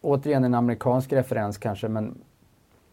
återigen 0.00 0.44
en 0.44 0.54
amerikansk 0.54 1.12
referens 1.12 1.58
kanske, 1.58 1.88
men 1.88 2.18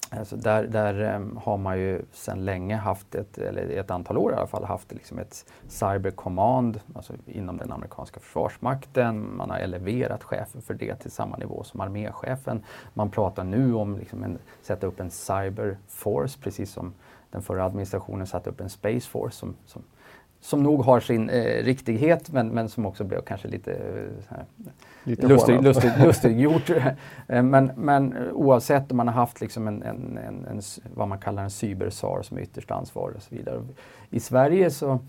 alltså 0.10 0.36
där, 0.36 0.64
där 0.64 1.16
um, 1.16 1.40
har 1.44 1.58
man 1.58 1.80
ju 1.80 2.02
sedan 2.12 2.46
länge 2.46 2.76
haft, 2.76 3.16
ett, 3.16 3.38
eller 3.38 3.70
ett 3.70 3.92
antal 3.92 4.18
år 4.18 4.32
i 4.32 4.36
alla 4.36 4.48
fall, 4.48 4.64
haft 4.64 4.92
liksom 4.92 5.20
ett 5.20 5.46
cyber 5.68 6.12
command 6.12 6.80
alltså 6.96 7.14
inom 7.26 7.58
den 7.58 7.72
amerikanska 7.72 8.20
försvarsmakten. 8.20 9.36
Man 9.38 9.50
har 9.50 9.58
eleverat 9.58 10.24
chefen 10.24 10.62
för 10.62 10.74
det 10.74 10.96
till 10.96 11.12
samma 11.12 11.38
nivå 11.38 11.64
som 11.64 11.82
arméchefen. 11.82 12.64
Man 12.94 13.10
pratar 13.10 13.44
nu 13.44 13.74
om 13.74 13.98
liksom 13.98 14.24
en, 14.24 14.38
sätta 14.62 14.88
upp 14.88 15.00
en 15.00 15.12
cyber 15.12 15.78
force, 15.88 16.40
precis 16.42 16.72
som 16.72 16.94
den 17.34 17.42
förra 17.42 17.66
administrationen 17.66 18.28
satte 18.28 18.50
upp 18.50 18.62
en 18.62 18.70
Space 18.70 19.10
Force 19.10 19.38
som, 19.38 19.56
som, 19.66 19.82
som 20.42 20.64
nog 20.64 20.82
har 20.82 21.00
sin 21.00 21.30
eh, 21.30 21.64
riktighet 21.64 22.32
men, 22.32 22.48
men 22.48 22.70
som 22.70 22.86
också 22.86 23.04
blev 23.04 23.22
kanske 23.22 23.48
lite, 23.48 23.74
eh, 23.74 24.38
lite 25.04 25.28
lustig, 25.28 25.64
lustig, 25.64 25.92
lustiggjort. 26.06 26.70
Eh, 26.70 27.44
men, 27.44 27.72
men 27.76 28.32
oavsett 28.32 28.92
om 28.92 28.98
man 28.98 29.08
har 29.08 29.16
haft 29.16 29.42
liksom 29.42 29.68
en, 29.68 29.84
en, 29.84 30.18
en, 30.18 30.46
en 30.46 30.62
vad 30.96 31.08
man 31.08 31.18
kallar 31.18 31.44
en 31.44 31.50
cybersar 31.50 32.22
som 32.22 32.38
ytterst 32.38 32.72
ansvarig 32.72 33.16
och 33.16 33.24
så 33.24 33.36
vidare. 33.36 33.62
I 34.10 34.20
Sverige 34.20 34.72
så 34.72 35.00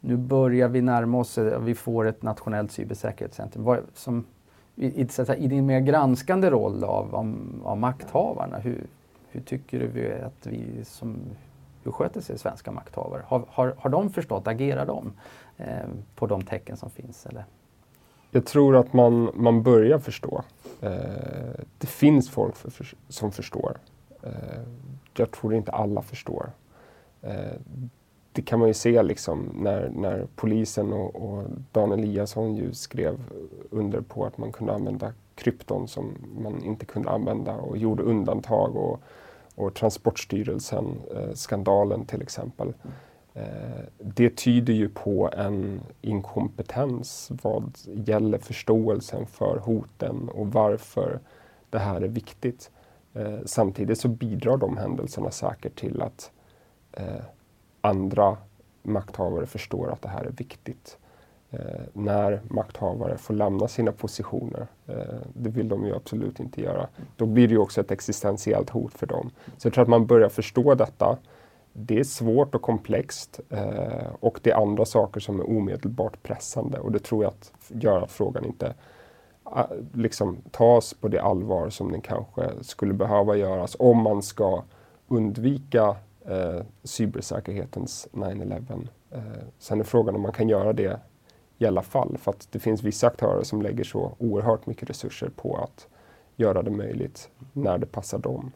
nu 0.00 0.16
börjar 0.16 0.68
vi 0.68 0.80
närma 0.80 1.18
oss, 1.18 1.38
eh, 1.38 1.60
vi 1.60 1.74
får 1.74 2.06
ett 2.06 2.22
nationellt 2.22 2.72
cybersäkerhetscentrum. 2.72 3.76
Som, 3.94 4.24
i, 4.76 4.86
i, 4.86 5.08
i 5.38 5.46
din 5.46 5.66
mer 5.66 5.80
granskande 5.80 6.50
roll 6.50 6.84
av, 6.84 7.14
av, 7.14 7.36
av 7.64 7.78
makthavarna, 7.78 8.58
hur, 8.58 8.86
hur 9.30 9.40
tycker 9.40 9.78
du 9.78 10.12
att 10.12 10.46
vi 10.46 10.84
som 10.84 11.16
hur 11.88 11.92
sköter 11.92 12.20
sig 12.20 12.38
svenska 12.38 12.72
makthavare? 12.72 13.22
Har, 13.26 13.44
har, 13.48 13.74
har 13.78 13.90
de 13.90 14.10
förstått, 14.10 14.46
agerar 14.46 14.86
de 14.86 15.12
eh, 15.56 15.88
på 16.14 16.26
de 16.26 16.42
tecken 16.42 16.76
som 16.76 16.90
finns? 16.90 17.26
Eller? 17.26 17.44
Jag 18.30 18.46
tror 18.46 18.76
att 18.76 18.92
man, 18.92 19.30
man 19.34 19.62
börjar 19.62 19.98
förstå. 19.98 20.42
Eh, 20.80 20.90
det 21.78 21.86
finns 21.86 22.30
folk 22.30 22.56
för, 22.56 22.70
för, 22.70 22.94
som 23.08 23.32
förstår. 23.32 23.76
Eh, 24.22 24.62
jag 25.16 25.30
tror 25.30 25.54
inte 25.54 25.72
alla 25.72 26.02
förstår. 26.02 26.50
Eh, 27.22 27.56
det 28.32 28.42
kan 28.42 28.58
man 28.58 28.68
ju 28.68 28.74
se 28.74 29.02
liksom 29.02 29.50
när, 29.54 29.88
när 29.88 30.26
polisen 30.36 30.92
och, 30.92 31.16
och 31.16 31.44
Dan 31.72 31.92
Eliasson 31.92 32.56
ju 32.56 32.74
skrev 32.74 33.18
under 33.70 34.00
på 34.00 34.26
att 34.26 34.38
man 34.38 34.52
kunde 34.52 34.72
använda 34.74 35.12
krypton 35.34 35.88
som 35.88 36.14
man 36.42 36.62
inte 36.62 36.86
kunde 36.86 37.10
använda 37.10 37.54
och 37.54 37.76
gjorde 37.76 38.02
undantag. 38.02 38.76
Och, 38.76 39.00
och 39.58 39.74
Transportstyrelsen-skandalen 39.74 42.00
eh, 42.00 42.06
till 42.06 42.22
exempel. 42.22 42.72
Eh, 43.34 43.82
det 43.98 44.36
tyder 44.36 44.72
ju 44.72 44.88
på 44.88 45.30
en 45.32 45.80
inkompetens 46.00 47.30
vad 47.42 47.78
gäller 47.84 48.38
förståelsen 48.38 49.26
för 49.26 49.58
hoten 49.58 50.28
och 50.28 50.52
varför 50.52 51.20
det 51.70 51.78
här 51.78 52.00
är 52.00 52.08
viktigt. 52.08 52.70
Eh, 53.14 53.38
samtidigt 53.46 54.00
så 54.00 54.08
bidrar 54.08 54.56
de 54.56 54.76
händelserna 54.76 55.30
säkert 55.30 55.78
till 55.78 56.02
att 56.02 56.32
eh, 56.92 57.22
andra 57.80 58.36
makthavare 58.82 59.46
förstår 59.46 59.92
att 59.92 60.02
det 60.02 60.08
här 60.08 60.24
är 60.24 60.30
viktigt 60.30 60.98
eh, 61.02 61.07
Eh, 61.50 61.80
när 61.92 62.40
makthavare 62.48 63.18
får 63.18 63.34
lämna 63.34 63.68
sina 63.68 63.92
positioner. 63.92 64.66
Eh, 64.86 64.96
det 65.34 65.50
vill 65.50 65.68
de 65.68 65.86
ju 65.86 65.94
absolut 65.94 66.40
inte 66.40 66.62
göra. 66.62 66.88
Då 67.16 67.26
blir 67.26 67.48
det 67.48 67.54
ju 67.54 67.58
också 67.58 67.80
ett 67.80 67.90
existentiellt 67.90 68.70
hot 68.70 68.94
för 68.94 69.06
dem. 69.06 69.30
Så 69.56 69.66
jag 69.66 69.74
tror 69.74 69.82
att 69.82 69.88
man 69.88 70.06
börjar 70.06 70.28
förstå 70.28 70.74
detta. 70.74 71.18
Det 71.72 71.98
är 71.98 72.04
svårt 72.04 72.54
och 72.54 72.62
komplext 72.62 73.40
eh, 73.50 74.06
och 74.20 74.40
det 74.42 74.50
är 74.50 74.62
andra 74.62 74.84
saker 74.84 75.20
som 75.20 75.40
är 75.40 75.50
omedelbart 75.50 76.22
pressande 76.22 76.78
och 76.78 76.92
det 76.92 76.98
tror 76.98 77.24
jag 77.24 77.30
att 77.30 77.52
gör 77.68 78.02
att 78.02 78.10
frågan 78.10 78.44
inte 78.44 78.74
liksom 79.92 80.36
tas 80.50 80.94
på 80.94 81.08
det 81.08 81.22
allvar 81.22 81.70
som 81.70 81.92
den 81.92 82.00
kanske 82.00 82.50
skulle 82.60 82.94
behöva 82.94 83.36
göras 83.36 83.76
om 83.78 84.02
man 84.02 84.22
ska 84.22 84.62
undvika 85.08 85.96
eh, 86.26 86.60
cybersäkerhetens 86.84 88.08
9-11. 88.12 88.88
Eh, 89.10 89.20
sen 89.58 89.80
är 89.80 89.84
frågan 89.84 90.14
om 90.14 90.20
man 90.20 90.32
kan 90.32 90.48
göra 90.48 90.72
det 90.72 91.00
i 91.58 91.66
alla 91.66 91.82
fall. 91.82 92.18
För 92.18 92.30
att 92.30 92.48
det 92.50 92.58
finns 92.58 92.82
vissa 92.82 93.06
aktörer 93.06 93.42
som 93.42 93.62
lägger 93.62 93.84
så 93.84 94.12
oerhört 94.18 94.66
mycket 94.66 94.90
resurser 94.90 95.30
på 95.36 95.56
att 95.56 95.88
göra 96.36 96.62
det 96.62 96.70
möjligt 96.70 97.30
när 97.52 97.78
det 97.78 97.86
passar 97.86 98.18
dem. 98.18 98.52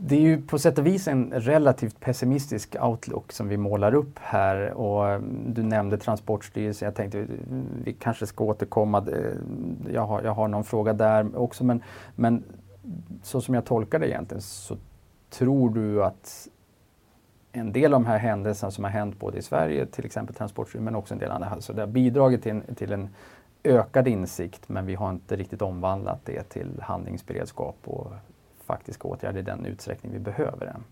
Det 0.00 0.16
är 0.16 0.20
ju 0.20 0.42
på 0.42 0.58
sätt 0.58 0.78
och 0.78 0.86
vis 0.86 1.08
en 1.08 1.32
relativt 1.32 2.00
pessimistisk 2.00 2.76
outlook 2.80 3.32
som 3.32 3.48
vi 3.48 3.56
målar 3.56 3.94
upp 3.94 4.18
här 4.18 4.72
och 4.72 5.08
eh, 5.08 5.20
du 5.46 5.62
nämnde 5.62 5.98
Transportstyrelsen. 5.98 6.86
Jag 6.86 6.94
tänkte 6.94 7.18
eh, 7.18 7.26
vi 7.84 7.92
kanske 7.92 8.26
ska 8.26 8.44
återkomma. 8.44 8.98
Eh, 8.98 9.92
jag 9.92 10.06
har, 10.06 10.22
jag 10.22 10.32
har 10.32 10.48
någon 10.48 10.64
fråga 10.64 10.92
där 10.92 11.38
också 11.38 11.64
men, 11.64 11.82
men 12.14 12.44
så 13.22 13.40
som 13.40 13.54
jag 13.54 13.64
tolkar 13.64 13.98
det 13.98 14.08
egentligen 14.08 14.42
så 14.42 14.76
tror 15.30 15.70
du 15.70 16.04
att 16.04 16.48
en 17.60 17.72
del 17.72 17.94
av 17.94 18.00
de 18.00 18.06
här 18.06 18.18
händelserna 18.18 18.70
som 18.70 18.84
har 18.84 18.90
hänt 18.90 19.18
både 19.18 19.38
i 19.38 19.42
Sverige, 19.42 19.86
till 19.86 20.04
exempel 20.06 20.34
Transportstyrelsen, 20.34 20.84
men 20.84 20.94
också 20.94 21.14
en 21.14 21.20
del 21.20 21.30
andra, 21.30 21.60
så 21.60 21.72
det 21.72 21.82
har 21.82 21.86
bidragit 21.86 22.42
till 22.42 22.52
en, 22.52 22.74
till 22.74 22.92
en 22.92 23.08
ökad 23.64 24.08
insikt 24.08 24.68
men 24.68 24.86
vi 24.86 24.94
har 24.94 25.10
inte 25.10 25.36
riktigt 25.36 25.62
omvandlat 25.62 26.20
det 26.24 26.42
till 26.42 26.80
handlingsberedskap 26.82 27.76
och 27.84 28.12
faktiska 28.64 29.08
åtgärder 29.08 29.40
i 29.40 29.42
den 29.42 29.66
utsträckning 29.66 30.12
vi 30.12 30.18
behöver 30.18 30.66
än. 30.66 30.84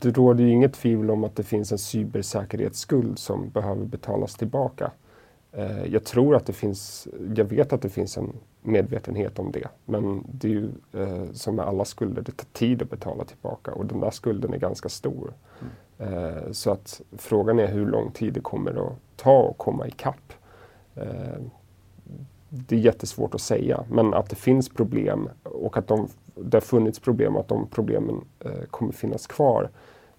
Det 0.00 0.16
råder 0.16 0.44
ju 0.44 0.50
inget 0.50 0.72
tvivel 0.72 1.10
om 1.10 1.24
att 1.24 1.36
det 1.36 1.42
finns 1.42 1.72
en 1.72 1.78
cybersäkerhetsskuld 1.78 3.18
som 3.18 3.48
behöver 3.48 3.84
betalas 3.84 4.34
tillbaka. 4.34 4.90
Eh, 5.52 5.84
jag 5.84 6.04
tror 6.04 6.36
att 6.36 6.46
det 6.46 6.52
finns, 6.52 7.08
jag 7.34 7.44
vet 7.44 7.72
att 7.72 7.82
det 7.82 7.88
finns 7.88 8.18
en 8.18 8.32
medvetenhet 8.62 9.38
om 9.38 9.52
det. 9.52 9.68
Men 9.84 10.24
det 10.32 10.48
är 10.48 10.52
ju 10.52 10.68
eh, 10.92 11.32
som 11.32 11.56
med 11.56 11.64
alla 11.64 11.84
skulder, 11.84 12.22
det 12.22 12.32
tar 12.32 12.46
tid 12.52 12.82
att 12.82 12.90
betala 12.90 13.24
tillbaka 13.24 13.72
och 13.72 13.86
den 13.86 14.00
där 14.00 14.10
skulden 14.10 14.54
är 14.54 14.58
ganska 14.58 14.88
stor. 14.88 15.32
Mm. 15.60 15.72
Eh, 16.00 16.52
så 16.52 16.70
att 16.70 17.00
frågan 17.18 17.58
är 17.58 17.66
hur 17.66 17.86
lång 17.86 18.10
tid 18.10 18.32
det 18.32 18.40
kommer 18.40 18.86
att 18.86 18.92
ta 19.16 19.50
att 19.50 19.58
komma 19.58 19.86
ikapp. 19.86 20.32
Eh, 20.94 21.40
det 22.48 22.76
är 22.76 22.80
jättesvårt 22.80 23.34
att 23.34 23.40
säga, 23.40 23.84
men 23.90 24.14
att 24.14 24.30
det 24.30 24.36
finns 24.36 24.68
problem 24.68 25.28
och 25.42 25.76
att 25.76 25.86
de, 25.86 26.08
det 26.34 26.56
har 26.56 26.60
funnits 26.60 26.98
problem 26.98 27.34
och 27.36 27.40
att 27.40 27.48
de 27.48 27.66
problemen 27.66 28.24
eh, 28.44 28.64
kommer 28.70 28.92
finnas 28.92 29.26
kvar 29.26 29.70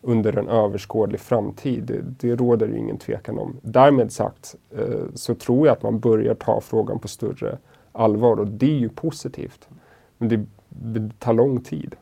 under 0.01 0.37
en 0.37 0.47
överskådlig 0.47 1.19
framtid. 1.19 1.83
Det, 1.83 2.01
det 2.01 2.35
råder 2.35 2.67
det 2.67 2.77
ingen 2.77 2.97
tvekan 2.97 3.39
om. 3.39 3.57
Därmed 3.61 4.11
sagt 4.11 4.55
eh, 4.77 5.05
så 5.13 5.35
tror 5.35 5.67
jag 5.67 5.73
att 5.73 5.83
man 5.83 5.99
börjar 5.99 6.35
ta 6.35 6.61
frågan 6.61 6.99
på 6.99 7.07
större 7.07 7.57
allvar 7.91 8.39
och 8.39 8.47
det 8.47 8.71
är 8.71 8.79
ju 8.79 8.89
positivt. 8.89 9.69
Men 10.17 10.29
det, 10.29 10.45
det 10.69 11.19
tar 11.19 11.33
lång 11.33 11.61
tid. 11.61 11.95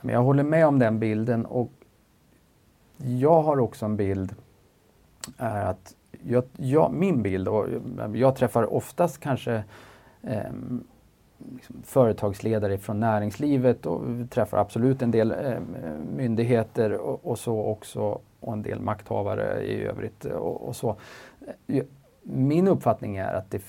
Jag 0.00 0.22
håller 0.22 0.42
med 0.42 0.66
om 0.66 0.78
den 0.78 0.98
bilden 0.98 1.46
och 1.46 1.72
jag 2.96 3.42
har 3.42 3.60
också 3.60 3.84
en 3.84 3.96
bild 3.96 4.34
är 5.36 5.64
att 5.64 5.96
jag, 6.22 6.44
jag, 6.56 6.92
min 6.92 7.22
bild, 7.22 7.48
och 7.48 7.68
eh, 7.68 8.10
jag 8.14 8.36
träffar 8.36 8.74
oftast 8.74 9.20
kanske 9.20 9.64
eh, 10.22 10.52
liksom 11.54 11.82
företagsledare 11.84 12.78
från 12.78 13.00
näringslivet 13.00 13.86
och 13.86 14.30
träffar 14.30 14.58
absolut 14.58 15.02
en 15.02 15.10
del 15.10 15.30
eh, 15.30 15.60
myndigheter 16.16 16.92
och, 16.92 17.26
och, 17.26 17.38
så 17.38 17.62
också 17.62 18.20
och 18.40 18.52
en 18.52 18.62
del 18.62 18.80
makthavare 18.80 19.62
i 19.64 19.84
övrigt 19.84 20.24
och, 20.24 20.68
och 20.68 20.76
så. 20.76 20.96
Eh, 21.66 21.84
min 22.22 22.68
uppfattning 22.68 23.16
är 23.16 23.34
att 23.34 23.50
det 23.50 23.62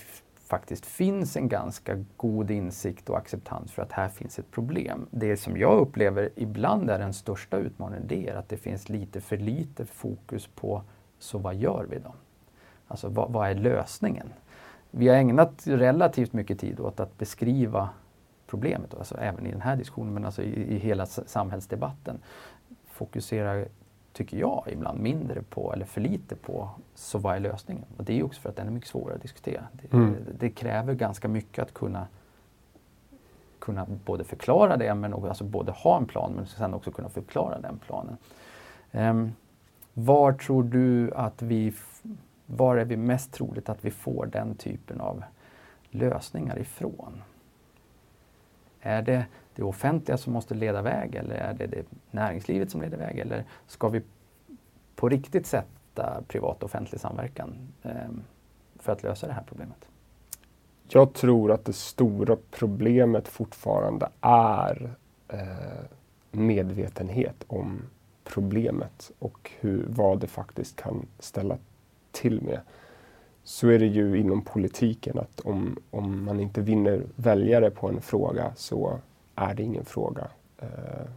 faktiskt 0.53 0.85
finns 0.85 1.37
en 1.37 1.47
ganska 1.47 2.03
god 2.17 2.51
insikt 2.51 3.09
och 3.09 3.17
acceptans 3.17 3.71
för 3.71 3.81
att 3.81 3.91
här 3.91 4.09
finns 4.09 4.39
ett 4.39 4.51
problem. 4.51 5.07
Det 5.11 5.37
som 5.37 5.57
jag 5.57 5.79
upplever 5.79 6.29
ibland 6.35 6.89
är 6.89 6.99
den 6.99 7.13
största 7.13 7.57
utmaningen, 7.57 8.07
det 8.07 8.29
är 8.29 8.35
att 8.35 8.49
det 8.49 8.57
finns 8.57 8.89
lite 8.89 9.21
för 9.21 9.37
lite 9.37 9.85
fokus 9.85 10.47
på 10.47 10.83
så 11.19 11.37
vad 11.37 11.55
gör 11.55 11.85
vi 11.89 11.99
då? 11.99 12.13
Alltså 12.87 13.09
vad, 13.09 13.31
vad 13.31 13.49
är 13.49 13.55
lösningen? 13.55 14.27
Vi 14.91 15.07
har 15.07 15.15
ägnat 15.15 15.67
relativt 15.67 16.33
mycket 16.33 16.59
tid 16.59 16.79
åt 16.79 16.99
att 16.99 17.17
beskriva 17.17 17.89
problemet, 18.47 18.93
alltså 18.93 19.17
även 19.17 19.45
i 19.45 19.51
den 19.51 19.61
här 19.61 19.75
diskussionen 19.75 20.13
men 20.13 20.25
alltså 20.25 20.43
i, 20.43 20.75
i 20.75 20.77
hela 20.77 21.05
samhällsdebatten. 21.05 22.19
Fokusera 22.87 23.65
tycker 24.13 24.37
jag, 24.37 24.63
ibland 24.71 24.99
mindre 24.99 25.41
på, 25.41 25.73
eller 25.73 25.85
för 25.85 26.01
lite 26.01 26.35
på, 26.35 26.69
så 26.95 27.17
vad 27.17 27.35
är 27.35 27.39
lösningen? 27.39 27.85
Och 27.97 28.03
det 28.03 28.19
är 28.19 28.23
också 28.23 28.41
för 28.41 28.49
att 28.49 28.55
den 28.55 28.67
är 28.67 28.71
mycket 28.71 28.89
svårare 28.89 29.15
att 29.15 29.21
diskutera. 29.21 29.63
Det, 29.71 29.93
mm. 29.93 30.15
det 30.39 30.49
kräver 30.49 30.93
ganska 30.93 31.27
mycket 31.27 31.63
att 31.63 31.73
kunna 31.73 32.07
kunna 33.59 33.87
både 34.05 34.23
förklara 34.23 34.77
det, 34.77 34.95
men 34.95 35.13
också, 35.13 35.27
alltså 35.27 35.43
både 35.43 35.71
ha 35.71 35.97
en 35.97 36.05
plan 36.05 36.33
men 36.35 36.47
sen 36.47 36.73
också 36.73 36.91
kunna 36.91 37.09
förklara 37.09 37.59
den 37.59 37.79
planen. 37.79 38.17
Um, 38.91 39.33
var 39.93 40.33
tror 40.33 40.63
du 40.63 41.13
att 41.13 41.41
vi 41.41 41.73
var 42.45 42.77
är 42.77 42.85
vi 42.85 42.97
mest 42.97 43.31
troligt 43.31 43.69
att 43.69 43.85
vi 43.85 43.91
får 43.91 44.25
den 44.25 44.55
typen 44.55 45.01
av 45.01 45.23
lösningar 45.89 46.59
ifrån? 46.59 47.21
Är 48.81 49.01
det 49.01 49.25
det 49.55 49.63
offentliga 49.63 50.17
som 50.17 50.33
måste 50.33 50.53
leda 50.53 50.81
väg 50.81 51.15
eller 51.15 51.35
är 51.35 51.53
det, 51.53 51.67
det 51.67 51.85
näringslivet 52.11 52.71
som 52.71 52.81
leder 52.81 52.97
väg? 52.97 53.19
Eller 53.19 53.45
ska 53.67 53.89
vi 53.89 54.01
på 54.95 55.09
riktigt 55.09 55.47
sätta 55.47 56.23
privat 56.27 56.57
och 56.57 56.63
offentlig 56.63 57.01
samverkan 57.01 57.55
eh, 57.83 57.91
för 58.79 58.91
att 58.91 59.03
lösa 59.03 59.27
det 59.27 59.33
här 59.33 59.43
problemet? 59.47 59.87
Jag 60.87 61.13
tror 61.13 61.51
att 61.51 61.65
det 61.65 61.73
stora 61.73 62.37
problemet 62.51 63.27
fortfarande 63.27 64.09
är 64.21 64.95
eh, 65.27 65.85
medvetenhet 66.31 67.43
om 67.47 67.81
problemet 68.23 69.11
och 69.19 69.51
hur, 69.59 69.85
vad 69.87 70.19
det 70.19 70.27
faktiskt 70.27 70.75
kan 70.75 71.05
ställa 71.19 71.57
till 72.11 72.41
med 72.41 72.59
så 73.43 73.67
är 73.67 73.79
det 73.79 73.85
ju 73.85 74.17
inom 74.19 74.41
politiken 74.41 75.19
att 75.19 75.39
om, 75.39 75.77
om 75.91 76.23
man 76.23 76.39
inte 76.39 76.61
vinner 76.61 77.03
väljare 77.15 77.71
på 77.71 77.87
en 77.87 78.01
fråga 78.01 78.51
så 78.55 78.99
är 79.35 79.53
det 79.53 79.63
ingen 79.63 79.85
fråga. 79.85 80.27
Eh, 80.57 81.07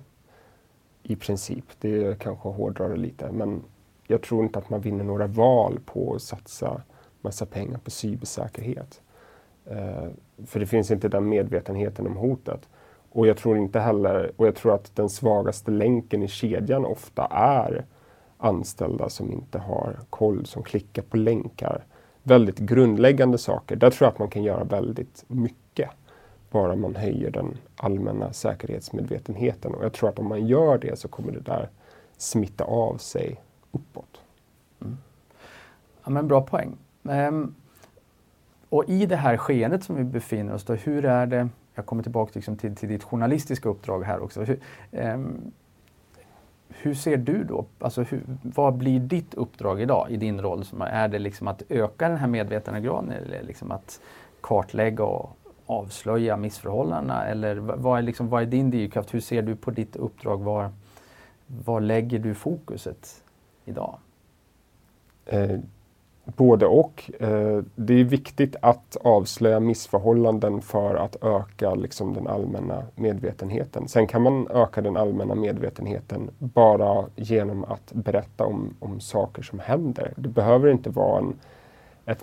I 1.02 1.16
princip. 1.16 1.64
Det 1.80 2.04
är 2.04 2.14
kanske 2.14 2.48
hårdrar 2.48 2.88
det 2.88 2.96
lite 2.96 3.32
men 3.32 3.62
jag 4.06 4.22
tror 4.22 4.44
inte 4.44 4.58
att 4.58 4.70
man 4.70 4.80
vinner 4.80 5.04
några 5.04 5.26
val 5.26 5.78
på 5.86 6.14
att 6.14 6.22
satsa 6.22 6.82
massa 7.20 7.46
pengar 7.46 7.78
på 7.78 7.90
cybersäkerhet. 7.90 9.00
Eh, 9.64 10.08
för 10.46 10.60
det 10.60 10.66
finns 10.66 10.90
inte 10.90 11.08
den 11.08 11.28
medvetenheten 11.28 12.06
om 12.06 12.16
hotet. 12.16 12.68
Och 13.10 13.26
jag 13.26 13.36
tror 13.36 13.58
inte 13.58 13.80
heller, 13.80 14.32
och 14.36 14.46
jag 14.46 14.54
tror 14.54 14.74
att 14.74 14.96
den 14.96 15.08
svagaste 15.08 15.70
länken 15.70 16.22
i 16.22 16.28
kedjan 16.28 16.84
ofta 16.84 17.26
är 17.30 17.84
anställda 18.38 19.08
som 19.08 19.32
inte 19.32 19.58
har 19.58 19.98
koll, 20.10 20.46
som 20.46 20.62
klickar 20.62 21.02
på 21.02 21.16
länkar. 21.16 21.84
Väldigt 22.22 22.58
grundläggande 22.58 23.38
saker. 23.38 23.76
Där 23.76 23.90
tror 23.90 24.06
jag 24.06 24.12
att 24.12 24.18
man 24.18 24.30
kan 24.30 24.42
göra 24.42 24.64
väldigt 24.64 25.24
mycket. 25.28 25.65
Bara 26.56 26.76
man 26.76 26.96
höjer 26.96 27.30
den 27.30 27.58
allmänna 27.76 28.32
säkerhetsmedvetenheten. 28.32 29.74
Och 29.74 29.84
jag 29.84 29.92
tror 29.92 30.08
att 30.08 30.18
om 30.18 30.28
man 30.28 30.46
gör 30.46 30.78
det 30.78 30.98
så 30.98 31.08
kommer 31.08 31.32
det 31.32 31.40
där 31.40 31.68
smitta 32.16 32.64
av 32.64 32.96
sig 32.96 33.40
uppåt. 33.72 34.20
Mm. 34.80 34.96
Ja, 36.04 36.10
men 36.10 36.28
bra 36.28 36.40
poäng. 36.40 36.76
Ehm, 37.08 37.54
och 38.68 38.88
i 38.88 39.06
det 39.06 39.16
här 39.16 39.36
skeendet 39.36 39.84
som 39.84 39.96
vi 39.96 40.04
befinner 40.04 40.54
oss 40.54 40.64
då, 40.64 40.74
hur 40.74 41.04
är 41.04 41.26
det, 41.26 41.48
jag 41.74 41.86
kommer 41.86 42.02
tillbaka 42.02 42.32
liksom 42.34 42.56
till, 42.56 42.76
till 42.76 42.88
ditt 42.88 43.04
journalistiska 43.04 43.68
uppdrag 43.68 44.02
här 44.02 44.22
också. 44.22 44.42
Hur, 44.42 44.60
ehm, 44.92 45.52
hur 46.68 46.94
ser 46.94 47.16
du 47.16 47.44
då, 47.44 47.64
alltså 47.78 48.02
hur, 48.02 48.22
vad 48.42 48.74
blir 48.74 49.00
ditt 49.00 49.34
uppdrag 49.34 49.80
idag 49.80 50.06
i 50.10 50.16
din 50.16 50.40
roll? 50.40 50.64
Är 50.80 51.08
det 51.08 51.18
liksom 51.18 51.48
att 51.48 51.62
öka 51.68 52.08
den 52.08 52.18
här 52.18 52.28
medvetandegraden 52.28 53.10
eller 53.10 53.42
liksom 53.42 53.70
att 53.70 54.00
kartlägga 54.40 55.04
och 55.04 55.36
avslöja 55.66 56.36
missförhållandena? 56.36 57.26
Eller 57.26 57.56
vad 57.56 57.98
är, 57.98 58.02
liksom, 58.02 58.28
vad 58.28 58.42
är 58.42 58.46
din 58.46 58.70
drivkraft? 58.70 59.14
Hur 59.14 59.20
ser 59.20 59.42
du 59.42 59.56
på 59.56 59.70
ditt 59.70 59.96
uppdrag? 59.96 60.38
Var, 60.42 60.70
var 61.46 61.80
lägger 61.80 62.18
du 62.18 62.34
fokuset 62.34 63.22
idag? 63.64 63.98
Eh, 65.26 65.58
Både 66.26 66.66
och. 66.66 67.10
Eh, 67.20 67.62
det 67.74 67.94
är 67.94 68.04
viktigt 68.04 68.56
att 68.60 68.96
avslöja 69.04 69.60
missförhållanden 69.60 70.62
för 70.62 70.94
att 70.94 71.16
öka 71.24 71.74
liksom, 71.74 72.14
den 72.14 72.26
allmänna 72.26 72.82
medvetenheten. 72.94 73.88
Sen 73.88 74.06
kan 74.06 74.22
man 74.22 74.48
öka 74.50 74.80
den 74.80 74.96
allmänna 74.96 75.34
medvetenheten 75.34 76.30
bara 76.38 77.04
genom 77.16 77.64
att 77.64 77.92
berätta 77.92 78.44
om, 78.44 78.74
om 78.80 79.00
saker 79.00 79.42
som 79.42 79.58
händer. 79.58 80.12
Det 80.16 80.28
behöver 80.28 80.68
inte 80.68 80.90
vara 80.90 81.18
en, 81.18 81.34
ett 82.06 82.22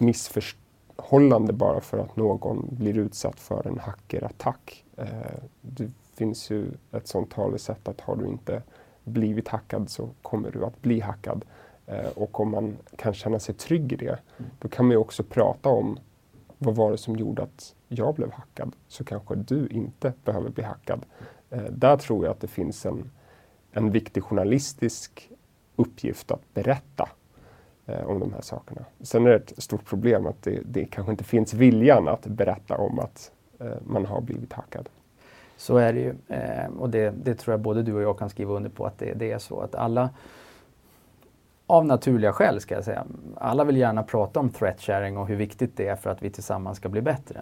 hållande 0.95 1.53
bara 1.53 1.81
för 1.81 1.97
att 1.97 2.15
någon 2.15 2.67
blir 2.71 2.97
utsatt 2.97 3.39
för 3.39 3.67
en 3.67 3.79
hackerattack. 3.79 4.85
Eh, 4.97 5.07
det 5.61 5.91
finns 6.15 6.49
ju 6.51 6.71
ett 6.91 7.07
sånt 7.07 7.31
talesätt 7.31 7.87
att 7.87 8.01
har 8.01 8.15
du 8.15 8.27
inte 8.27 8.61
blivit 9.03 9.47
hackad 9.47 9.89
så 9.89 10.09
kommer 10.21 10.51
du 10.51 10.65
att 10.65 10.81
bli 10.81 10.99
hackad. 10.99 11.45
Eh, 11.85 12.07
och 12.15 12.39
om 12.39 12.51
man 12.51 12.77
kan 12.95 13.13
känna 13.13 13.39
sig 13.39 13.55
trygg 13.55 13.93
i 13.93 13.95
det, 13.95 14.19
då 14.59 14.67
kan 14.67 14.85
man 14.85 14.91
ju 14.91 14.97
också 14.97 15.23
prata 15.23 15.69
om 15.69 15.99
vad 16.57 16.75
var 16.75 16.91
det 16.91 16.97
som 16.97 17.15
gjorde 17.15 17.43
att 17.43 17.75
jag 17.87 18.15
blev 18.15 18.31
hackad? 18.31 18.75
Så 18.87 19.03
kanske 19.03 19.35
du 19.35 19.67
inte 19.67 20.13
behöver 20.23 20.49
bli 20.49 20.63
hackad. 20.63 21.05
Eh, 21.49 21.63
där 21.63 21.97
tror 21.97 22.25
jag 22.25 22.31
att 22.31 22.41
det 22.41 22.47
finns 22.47 22.85
en, 22.85 23.11
en 23.71 23.91
viktig 23.91 24.23
journalistisk 24.23 25.29
uppgift 25.75 26.31
att 26.31 26.53
berätta 26.53 27.09
eh, 27.85 28.05
om 28.05 28.19
de 28.19 28.33
här 28.33 28.41
sakerna. 28.41 28.81
Sen 29.01 29.25
är 29.25 29.29
det 29.29 29.35
ett 29.35 29.63
stort 29.63 29.85
problem 29.85 30.25
att 30.25 30.41
det, 30.41 30.59
det 30.65 30.85
kanske 30.85 31.11
inte 31.11 31.23
finns 31.23 31.53
viljan 31.53 32.07
att 32.07 32.25
berätta 32.25 32.77
om 32.77 32.99
att 32.99 33.31
eh, 33.59 33.67
man 33.85 34.05
har 34.05 34.21
blivit 34.21 34.53
hackad. 34.53 34.89
Så 35.57 35.77
är 35.77 35.93
det 35.93 35.99
ju. 35.99 36.13
Eh, 36.27 36.67
och 36.79 36.89
det, 36.89 37.13
det, 37.23 37.35
tror 37.35 37.53
jag 37.53 37.59
både 37.59 37.83
du 37.83 37.93
och 37.93 38.01
jag 38.01 38.19
kan 38.19 38.29
skriva 38.29 38.53
under 38.53 38.69
på 38.69 38.85
att 38.85 38.99
det, 38.99 39.13
det 39.13 39.31
är 39.31 39.37
så 39.37 39.61
att 39.61 39.75
alla 39.75 40.09
av 41.67 41.85
naturliga 41.85 42.33
skäl 42.33 42.61
ska 42.61 42.75
jag 42.75 42.83
säga. 42.83 43.05
Alla 43.35 43.63
vill 43.63 43.77
gärna 43.77 44.03
prata 44.03 44.39
om 44.39 44.49
threat 44.49 44.81
sharing 44.81 45.17
och 45.17 45.27
hur 45.27 45.35
viktigt 45.35 45.77
det 45.77 45.87
är 45.87 45.95
för 45.95 46.09
att 46.09 46.23
vi 46.23 46.29
tillsammans 46.29 46.77
ska 46.77 46.89
bli 46.89 47.01
bättre. 47.01 47.41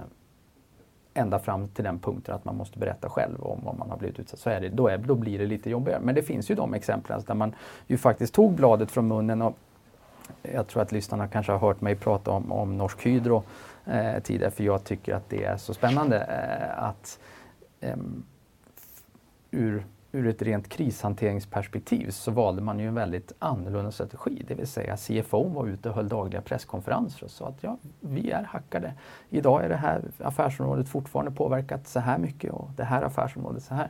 ända 1.13 1.39
fram 1.39 1.67
till 1.67 1.84
den 1.84 1.99
punkten 1.99 2.36
att 2.36 2.45
man 2.45 2.56
måste 2.56 2.80
berätta 2.80 3.10
själv 3.10 3.43
om 3.43 3.60
vad 3.63 3.77
man 3.77 3.89
har 3.89 3.97
blivit 3.97 4.19
utsatt 4.19 4.39
så 4.39 4.49
är 4.49 4.62
det, 4.62 4.69
då, 4.69 4.88
är, 4.88 4.97
då 4.97 5.15
blir 5.15 5.39
det 5.39 5.45
lite 5.45 5.69
jobbigare. 5.69 5.99
Men 6.01 6.15
det 6.15 6.21
finns 6.21 6.51
ju 6.51 6.56
de 6.56 6.73
exemplen 6.73 7.21
där 7.27 7.34
man 7.34 7.56
ju 7.88 7.97
faktiskt 7.97 8.34
tog 8.34 8.54
bladet 8.54 8.91
från 8.91 9.08
munnen 9.08 9.41
och 9.41 9.58
jag 10.41 10.67
tror 10.67 10.82
att 10.82 10.91
lyssnarna 10.91 11.28
kanske 11.28 11.52
har 11.52 11.60
hört 11.60 11.82
mig 11.82 11.96
prata 11.96 12.32
om, 12.32 12.52
om 12.52 12.78
Norsk 12.78 13.06
Hydro 13.06 13.44
eh, 13.86 14.20
tidigare 14.24 14.52
för 14.52 14.63
jag 14.63 14.84
tycker 14.84 15.15
att 15.15 15.30
det 15.30 15.44
är 15.44 15.58
så 15.58 15.74
spännande 15.74 16.20
eh, 16.20 16.84
att 16.84 17.20
eh, 17.80 17.98
ur 19.52 19.86
ur 20.12 20.28
ett 20.28 20.41
rent 20.41 20.70
krishanteringsperspektiv 20.70 22.10
så 22.10 22.32
valde 22.32 22.62
man 22.62 22.80
ju 22.80 22.88
en 22.88 22.94
väldigt 22.94 23.32
annorlunda 23.39 23.91
strategi. 23.91 24.44
Det 24.48 24.56
vill 24.56 24.67
säga 24.67 24.98
CFO 24.98 25.50
var 25.50 25.67
ute 25.67 25.89
och 25.89 25.96
höll 25.96 26.10
dagliga 26.10 26.41
presskonferenser 26.41 27.24
och 27.24 27.32
sa 27.32 27.48
att 27.48 27.63
ja, 27.63 27.78
vi 28.00 28.32
är 28.32 28.44
hackade. 28.44 28.94
Idag 29.30 29.65
är 29.65 29.70
det 29.70 29.76
här 29.76 30.02
affärsområdet 30.17 30.89
fortfarande 30.89 31.32
påverkat 31.32 31.88
så 31.88 32.00
här 32.00 32.17
mycket 32.17 32.52
och 32.52 32.70
det 32.76 32.84
här 32.84 33.02
affärsområdet 33.02 33.63
så 33.63 33.74
här. 33.74 33.89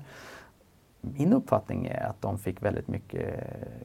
Min 1.02 1.34
uppfattning 1.34 1.86
är 1.88 2.04
att 2.04 2.22
de 2.22 2.38
fick 2.38 2.62
väldigt 2.62 2.88
mycket 2.88 3.44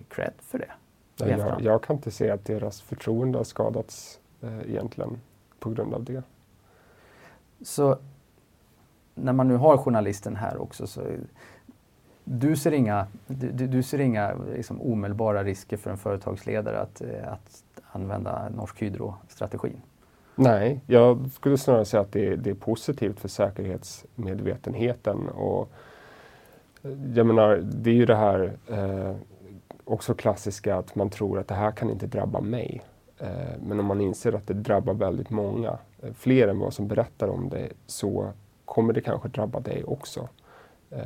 cred 0.09 0.33
för 0.40 0.59
det. 0.59 0.71
Jag, 1.16 1.61
jag, 1.61 1.83
kan 1.83 1.96
inte 1.96 2.11
se 2.11 2.31
att 2.31 2.44
deras 2.44 2.81
förtroende 2.81 3.38
har 3.38 3.44
skadats 3.44 4.20
eh, 4.40 4.70
egentligen 4.70 5.20
på 5.59 5.70
grund 5.70 5.94
av 5.94 6.05
det. 6.05 6.22
Så 7.62 7.98
när 9.14 9.33
man 9.33 9.48
nu 9.48 9.57
har 9.57 9.76
journalisten 9.76 10.37
här 10.37 10.62
också 10.62 10.87
så 10.87 11.02
du 12.29 12.57
ser 12.57 12.72
inga, 12.72 13.07
du, 13.26 13.66
du 13.66 13.83
ser 13.83 13.98
inga 13.98 14.35
liksom, 14.55 14.83
omedelbara 14.83 15.44
risker 15.44 15.76
för 15.76 15.90
en 15.90 15.98
företagsledare 15.98 16.81
att, 16.81 17.00
eh, 17.00 17.33
att 17.33 17.64
använda 17.92 18.48
Norsk 18.48 18.83
Hydro-strategin? 18.83 19.83
Nej, 20.35 20.81
jag 20.87 21.31
skulle 21.33 21.59
snarare 21.59 21.85
säga 21.85 22.00
att 22.00 22.12
det 22.12 22.26
är, 22.26 22.37
det 22.37 22.50
är 22.50 22.55
positivt 22.55 23.20
för 23.20 23.29
säkerhetsmedvetenheten. 23.29 25.29
Och, 25.29 25.72
jag 27.14 27.26
menar, 27.26 27.57
det 27.57 27.90
är 27.90 27.94
ju 27.94 28.07
det 28.07 28.16
här 28.16 28.57
eh, 28.68 29.16
också 29.87 30.14
klassiska 30.14 30.77
att 30.77 30.94
man 30.94 31.11
tror 31.11 31.38
att 31.38 31.49
det 31.49 31.55
här 31.55 31.70
kan 31.70 31.90
inte 31.90 32.07
drabba 32.07 32.40
mig. 32.40 32.83
Eh, 33.18 33.29
men 33.62 33.81
om 33.81 33.87
man 33.87 34.01
inser 34.01 34.33
att 34.33 34.46
det 34.46 34.55
drabbar 34.55 34.94
väldigt 34.94 35.31
många, 35.31 35.79
eh, 36.03 36.12
fler 36.12 36.49
än 36.49 36.59
vad 36.59 36.75
som 36.75 36.88
berättar 36.88 37.29
om 37.29 37.49
det, 37.49 37.68
så 37.87 38.33
kommer 38.64 38.92
det 38.92 39.01
kanske 39.01 39.29
drabba 39.29 39.61
dig 39.61 39.85
också. 39.85 40.29
Eh, 40.90 41.01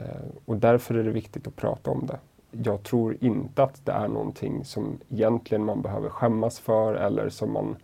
och 0.45 0.57
därför 0.57 0.95
är 0.95 1.05
det 1.05 1.11
viktigt 1.11 1.47
att 1.47 1.57
prata 1.57 1.91
om 1.91 2.07
det. 2.07 2.19
Jag 2.51 2.83
tror 2.83 3.17
inte 3.21 3.63
att 3.63 3.87
det 3.87 3.93
är 3.93 4.09
någonting 4.09 4.65
som 4.65 4.99
egentligen 5.09 5.65
man 5.65 5.83
behöver 5.83 6.09
skämmas 6.09 6.61
för 6.61 6.95
eller 6.95 7.29
som 7.29 7.53
man 7.53 7.77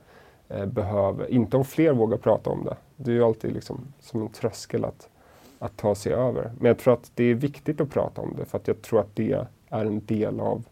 eh, 0.49 0.67
behöver, 0.67 1.31
inte 1.31 1.57
om 1.57 1.65
fler 1.65 1.93
vågar 1.93 2.19
prata 2.19 2.51
om 2.51 2.65
det. 2.65 2.77
Det 2.97 3.11
är 3.11 3.15
ju 3.15 3.25
alltid 3.25 3.53
liksom 3.53 3.93
som 4.01 4.23
en 4.23 4.29
tröskel 4.29 4.85
att, 4.85 5.09
att 5.59 5.77
ta 5.77 5.95
sig 5.95 6.13
över. 6.13 6.53
Men 6.59 6.67
jag 6.67 6.79
tror 6.79 6.95
att 6.95 7.11
det 7.15 7.25
är 7.25 7.35
viktigt 7.35 7.81
att 7.81 7.91
prata 7.91 8.23
om 8.23 8.35
det 8.39 8.45
för 8.45 8.59
att 8.59 8.69
jag 8.69 8.83
tror 8.83 9.01
att 9.01 9.17
det 9.17 9.47
är 9.71 9.85
en 9.85 10.07
del 10.07 10.41
av 10.41 10.65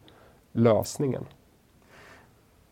lösningen. 0.55 1.25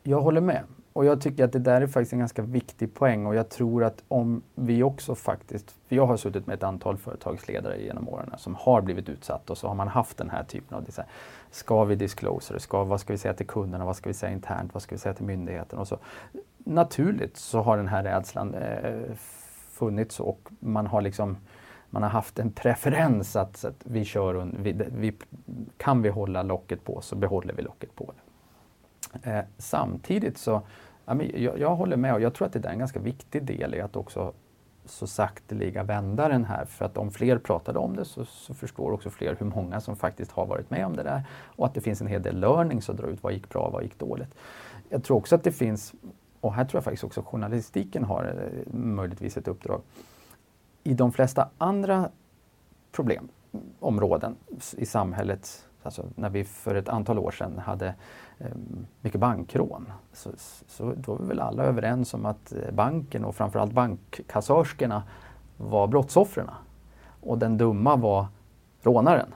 Jag 0.02 0.20
håller 0.20 0.40
med. 0.40 0.64
Och 0.92 1.04
jag 1.04 1.20
tycker 1.20 1.44
att 1.44 1.52
det 1.52 1.58
där 1.58 1.80
är 1.80 1.86
faktiskt 1.86 2.12
en 2.12 2.18
ganska 2.18 2.42
viktig 2.42 2.94
poäng 2.94 3.26
och 3.26 3.34
jag 3.34 3.48
tror 3.48 3.84
att 3.84 4.02
om 4.08 4.42
vi 4.54 4.82
också 4.82 5.14
faktiskt, 5.14 5.76
för 5.88 5.96
jag 5.96 6.06
har 6.06 6.16
suttit 6.16 6.46
med 6.46 6.54
ett 6.54 6.62
antal 6.62 6.96
företagsledare 6.96 7.82
genom 7.82 8.08
åren 8.08 8.30
som 8.36 8.54
har 8.54 8.82
blivit 8.82 9.08
utsatta 9.08 9.52
och 9.52 9.58
så 9.58 9.68
har 9.68 9.74
man 9.74 9.88
haft 9.88 10.16
den 10.16 10.30
här 10.30 10.44
typen 10.44 10.78
av, 10.78 10.86
här, 10.96 11.06
ska 11.50 11.84
vi 11.84 11.94
disclosure, 11.94 12.60
ska, 12.60 12.84
vad 12.84 13.00
ska 13.00 13.12
vi 13.12 13.18
säga 13.18 13.34
till 13.34 13.46
kunderna, 13.46 13.84
vad 13.84 13.96
ska 13.96 14.10
vi 14.10 14.14
säga 14.14 14.32
internt, 14.32 14.74
vad 14.74 14.82
ska 14.82 14.94
vi 14.94 14.98
säga 14.98 15.14
till 15.14 15.24
myndigheten 15.24 15.78
och 15.78 15.88
så. 15.88 15.98
Naturligt 16.58 17.36
så 17.36 17.60
har 17.60 17.76
den 17.76 17.88
här 17.88 18.02
rädslan 18.02 18.54
eh, 18.54 19.14
funnits 19.70 20.20
och 20.20 20.48
man 20.60 20.86
har 20.86 21.00
liksom 21.00 21.36
man 21.92 22.02
har 22.02 22.10
haft 22.10 22.38
en 22.38 22.52
preferens 22.52 23.36
att, 23.36 23.64
att 23.64 23.80
vi 23.84 24.04
kör, 24.04 24.50
vi, 24.58 24.72
vi, 24.92 25.12
kan 25.76 26.02
vi 26.02 26.08
hålla 26.08 26.42
locket 26.42 26.84
på 26.84 27.00
så 27.00 27.16
behåller 27.16 27.54
vi 27.54 27.62
locket 27.62 27.94
på. 27.94 28.12
Eh, 29.22 29.40
samtidigt 29.58 30.38
så, 30.38 30.62
ja, 31.04 31.22
jag, 31.22 31.58
jag, 31.58 31.76
håller 31.76 31.96
med 31.96 32.14
och 32.14 32.20
jag 32.20 32.34
tror 32.34 32.46
att 32.46 32.52
det 32.52 32.66
är 32.66 32.72
en 32.72 32.78
ganska 32.78 32.98
viktig 32.98 33.44
del 33.44 33.74
i 33.74 33.80
att 33.80 33.96
också 33.96 34.32
så 34.84 35.06
sakteliga 35.06 35.82
vända 35.82 36.28
den 36.28 36.44
här. 36.44 36.64
För 36.64 36.84
att 36.84 36.96
om 36.96 37.10
fler 37.10 37.38
pratade 37.38 37.78
om 37.78 37.96
det 37.96 38.04
så, 38.04 38.24
så, 38.24 38.54
förstår 38.54 38.92
också 38.92 39.10
fler 39.10 39.36
hur 39.38 39.46
många 39.46 39.80
som 39.80 39.96
faktiskt 39.96 40.32
har 40.32 40.46
varit 40.46 40.70
med 40.70 40.86
om 40.86 40.96
det 40.96 41.02
där. 41.02 41.22
Och 41.46 41.66
att 41.66 41.74
det 41.74 41.80
finns 41.80 42.00
en 42.00 42.06
hel 42.06 42.22
del 42.22 42.40
learnings 42.40 42.90
att 42.90 42.96
dra 42.96 43.06
ut. 43.06 43.22
Vad 43.22 43.32
gick 43.32 43.48
bra, 43.48 43.70
vad 43.70 43.82
gick 43.82 43.98
dåligt? 43.98 44.34
Jag 44.88 45.04
tror 45.04 45.16
också 45.16 45.34
att 45.34 45.44
det 45.44 45.52
finns, 45.52 45.94
och 46.40 46.54
här 46.54 46.64
tror 46.64 46.76
jag 46.76 46.84
faktiskt 46.84 47.04
också 47.04 47.22
journalistiken 47.22 48.04
har 48.04 48.24
eh, 48.24 48.74
möjligtvis 48.74 49.36
ett 49.36 49.48
uppdrag. 49.48 49.80
I 50.84 50.94
de 50.94 51.12
flesta 51.12 51.48
andra 51.58 52.10
problemområden 52.92 54.36
i 54.76 54.86
samhället, 54.86 55.68
alltså 55.82 56.04
när 56.14 56.30
vi 56.30 56.44
för 56.44 56.74
ett 56.74 56.88
antal 56.88 57.18
år 57.18 57.30
sedan 57.30 57.58
hade 57.58 57.94
eh, 58.38 58.46
mycket 59.00 59.20
bankrån. 59.20 59.92
Så, 60.12 60.30
så 60.68 60.94
då 60.96 61.14
är 61.14 61.22
väl 61.22 61.40
alla 61.40 61.62
överens 61.62 62.14
om 62.14 62.26
att 62.26 62.52
eh, 62.52 62.72
banken 62.72 63.24
och 63.24 63.34
framförallt 63.34 63.72
bankkassörskorna 63.72 65.02
var 65.56 65.86
brottsoffren. 65.86 66.50
Och 67.20 67.38
den 67.38 67.58
dumma 67.58 67.96
var 67.96 68.26
rånaren. 68.82 69.34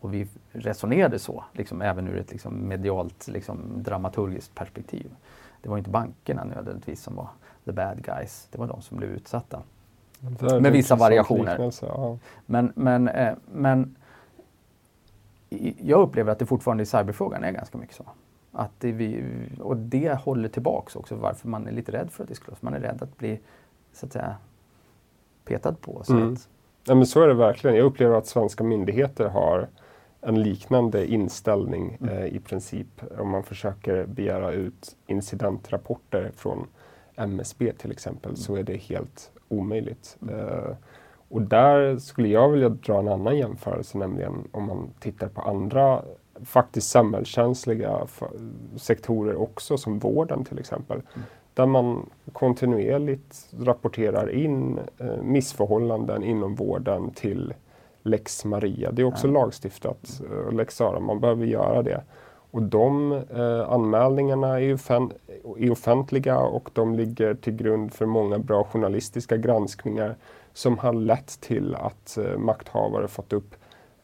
Och 0.00 0.14
vi 0.14 0.28
resonerade 0.52 1.18
så, 1.18 1.44
liksom, 1.52 1.82
även 1.82 2.08
ur 2.08 2.16
ett 2.16 2.30
liksom, 2.30 2.68
medialt 2.68 3.28
liksom, 3.28 3.82
dramaturgiskt 3.82 4.54
perspektiv. 4.54 5.14
Det 5.62 5.68
var 5.68 5.78
inte 5.78 5.90
bankerna 5.90 6.44
nödvändigtvis 6.44 7.02
som 7.02 7.16
var 7.16 7.28
the 7.64 7.72
bad 7.72 8.02
guys, 8.04 8.48
det 8.50 8.58
var 8.58 8.66
de 8.66 8.82
som 8.82 8.96
blev 8.96 9.10
utsatta. 9.10 9.62
Med 10.60 10.72
vissa 10.72 10.96
variationer. 10.96 11.72
Ja. 11.82 12.18
Men, 12.46 12.72
men, 12.74 13.08
eh, 13.08 13.34
men 13.52 13.96
jag 15.78 16.00
upplever 16.00 16.32
att 16.32 16.38
det 16.38 16.46
fortfarande 16.46 16.82
i 16.82 16.86
cyberfrågan 16.86 17.44
är 17.44 17.52
ganska 17.52 17.78
mycket 17.78 17.96
så. 17.96 18.04
Att 18.52 18.70
det 18.78 18.92
vi, 18.92 19.24
och 19.60 19.76
det 19.76 20.18
håller 20.18 20.48
tillbaks 20.48 20.96
också 20.96 21.14
varför 21.14 21.48
man 21.48 21.66
är 21.66 21.72
lite 21.72 21.92
rädd 21.92 22.10
för 22.10 22.22
att 22.22 22.28
disclose. 22.28 22.58
Man 22.60 22.74
är 22.74 22.80
rädd 22.80 23.02
att 23.02 23.18
bli 23.18 23.40
så 23.92 24.06
att 24.06 24.12
säga 24.12 24.36
petad 25.44 25.72
på. 25.72 26.02
Så, 26.04 26.12
mm. 26.12 26.32
att... 26.32 26.48
ja, 26.84 26.94
men 26.94 27.06
så 27.06 27.22
är 27.22 27.28
det 27.28 27.34
verkligen. 27.34 27.76
Jag 27.76 27.86
upplever 27.86 28.16
att 28.16 28.26
svenska 28.26 28.64
myndigheter 28.64 29.28
har 29.28 29.68
en 30.20 30.42
liknande 30.42 31.06
inställning 31.06 31.98
mm. 32.00 32.16
eh, 32.16 32.26
i 32.26 32.38
princip. 32.38 33.02
Om 33.18 33.30
man 33.30 33.42
försöker 33.42 34.06
begära 34.06 34.52
ut 34.52 34.96
incidentrapporter 35.06 36.30
från 36.36 36.66
MSB 37.16 37.72
till 37.72 37.92
exempel 37.92 38.30
mm. 38.30 38.36
så 38.36 38.56
är 38.56 38.62
det 38.62 38.76
helt 38.76 39.30
omöjligt. 39.52 40.16
Eh, 40.30 40.76
och 41.28 41.42
där 41.42 41.96
skulle 41.96 42.28
jag 42.28 42.48
vilja 42.48 42.68
dra 42.68 42.98
en 42.98 43.08
annan 43.08 43.36
jämförelse, 43.36 43.98
nämligen 43.98 44.48
om 44.50 44.66
man 44.66 44.90
tittar 45.00 45.28
på 45.28 45.40
andra 45.40 46.02
faktiskt 46.44 46.90
samhällskänsliga 46.90 48.06
sektorer 48.76 49.36
också, 49.36 49.78
som 49.78 49.98
vården 49.98 50.44
till 50.44 50.58
exempel. 50.58 50.96
Mm. 50.96 51.26
Där 51.54 51.66
man 51.66 52.10
kontinuerligt 52.32 53.50
rapporterar 53.58 54.30
in 54.30 54.78
eh, 54.98 55.22
missförhållanden 55.22 56.22
inom 56.22 56.54
vården 56.54 57.10
till 57.10 57.54
Lex 58.02 58.44
Maria. 58.44 58.92
Det 58.92 59.02
är 59.02 59.06
också 59.06 59.26
mm. 59.26 59.34
lagstiftat, 59.34 60.20
eh, 60.30 60.52
Lex 60.52 60.76
Sara, 60.76 61.00
man 61.00 61.20
behöver 61.20 61.46
göra 61.46 61.82
det. 61.82 62.02
Och 62.52 62.62
de 62.62 63.12
eh, 63.12 63.72
anmälningarna 63.72 64.60
är, 64.60 64.74
offent 64.74 65.12
är 65.58 65.70
offentliga 65.70 66.38
och 66.38 66.70
de 66.72 66.94
ligger 66.94 67.34
till 67.34 67.56
grund 67.56 67.92
för 67.92 68.06
många 68.06 68.38
bra 68.38 68.64
journalistiska 68.64 69.36
granskningar 69.36 70.16
som 70.52 70.78
har 70.78 70.92
lett 70.92 71.40
till 71.40 71.74
att 71.74 72.18
eh, 72.18 72.38
makthavare 72.38 73.08
fått 73.08 73.32
upp 73.32 73.54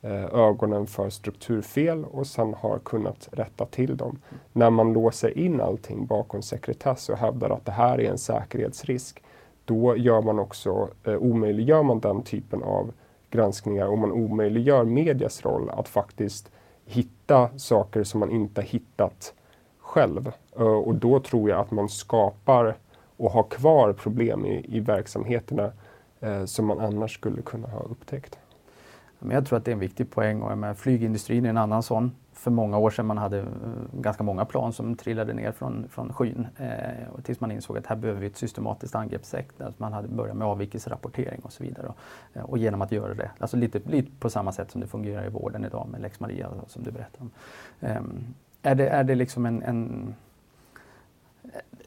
Eh, 0.00 0.24
ögonen 0.34 0.86
för 0.86 1.10
strukturfel 1.10 2.04
och 2.04 2.26
sen 2.26 2.54
har 2.54 2.78
kunnat 2.78 3.28
rätta 3.32 3.66
till 3.66 3.96
dem. 3.96 4.18
När 4.52 4.70
man 4.70 4.92
låser 4.92 5.38
in 5.38 5.60
allting 5.60 6.06
bakom 6.06 6.42
sekretess 6.42 7.08
och 7.08 7.16
hävdar 7.16 7.50
att 7.50 7.64
det 7.64 7.72
här 7.72 8.00
är 8.00 8.10
en 8.10 8.18
säkerhetsrisk, 8.18 9.22
då 9.64 9.96
gör 9.96 10.22
man 10.22 10.38
också, 10.38 10.88
eh, 11.04 11.16
omöjliggör 11.16 11.82
man 11.82 12.00
den 12.00 12.22
typen 12.22 12.62
av 12.62 12.92
granskningar 13.30 13.86
och 13.86 13.98
man 13.98 14.12
omöjliggör 14.12 14.84
medias 14.84 15.44
roll 15.44 15.70
att 15.70 15.88
faktiskt 15.88 16.50
hitta 16.88 17.58
saker 17.58 18.04
som 18.04 18.20
man 18.20 18.30
inte 18.30 18.62
hittat 18.62 19.34
själv. 19.78 20.32
Eh, 20.56 20.62
och 20.62 20.94
då 20.94 21.20
tror 21.20 21.50
jag 21.50 21.60
att 21.60 21.70
man 21.70 21.88
skapar 21.88 22.76
och 23.16 23.30
har 23.30 23.42
kvar 23.42 23.92
problem 23.92 24.46
i, 24.46 24.76
i 24.76 24.80
verksamheterna 24.80 25.72
eh, 26.20 26.44
som 26.44 26.66
man 26.66 26.80
annars 26.80 27.14
skulle 27.14 27.42
kunna 27.42 27.68
ha 27.68 27.80
upptäckt. 27.80 28.38
Men 29.18 29.30
jag 29.30 29.46
tror 29.46 29.58
att 29.58 29.64
det 29.64 29.70
är 29.70 29.72
en 29.72 29.78
viktig 29.78 30.10
poäng 30.10 30.42
och 30.42 30.58
med 30.58 30.78
flygindustrin 30.78 31.44
är 31.44 31.50
en 31.50 31.56
annan 31.56 31.82
sån. 31.82 32.10
För 32.38 32.50
många 32.50 32.78
år 32.78 32.90
sedan 32.90 33.06
man 33.06 33.18
hade 33.18 33.38
eh, 33.38 33.46
ganska 33.92 34.22
många 34.22 34.44
plan 34.44 34.72
som 34.72 34.94
trillade 34.94 35.32
ner 35.32 35.52
från, 35.52 35.88
från 35.88 36.12
skyn 36.12 36.46
eh, 36.56 37.20
tills 37.22 37.40
man 37.40 37.50
insåg 37.50 37.78
att 37.78 37.86
här 37.86 37.96
behöver 37.96 38.20
vi 38.20 38.26
ett 38.26 38.36
systematiskt 38.36 38.94
angreppssätt. 38.94 39.46
man 39.76 39.92
hade 39.92 40.08
börjat 40.08 40.36
med 40.36 40.48
avvikelserapportering 40.48 41.40
och 41.42 41.52
så 41.52 41.64
vidare. 41.64 41.86
Och, 41.86 42.50
och, 42.50 42.58
genom 42.58 42.82
att 42.82 42.92
göra 42.92 43.14
det, 43.14 43.30
alltså 43.38 43.56
lite, 43.56 43.78
lite 43.78 44.10
på 44.18 44.30
samma 44.30 44.52
sätt 44.52 44.70
som 44.70 44.80
det 44.80 44.86
fungerar 44.86 45.26
i 45.26 45.28
vården 45.28 45.64
idag 45.64 45.88
med 45.90 46.00
lex 46.00 46.20
Maria 46.20 46.50
som 46.66 46.82
du 46.82 46.90
berättade 46.90 47.18
om. 47.24 47.30
Eh, 47.80 48.02
är, 48.70 48.74
det, 48.74 48.88
är 48.88 49.04
det 49.04 49.14
liksom 49.14 49.46
en, 49.46 49.62
en, 49.62 50.14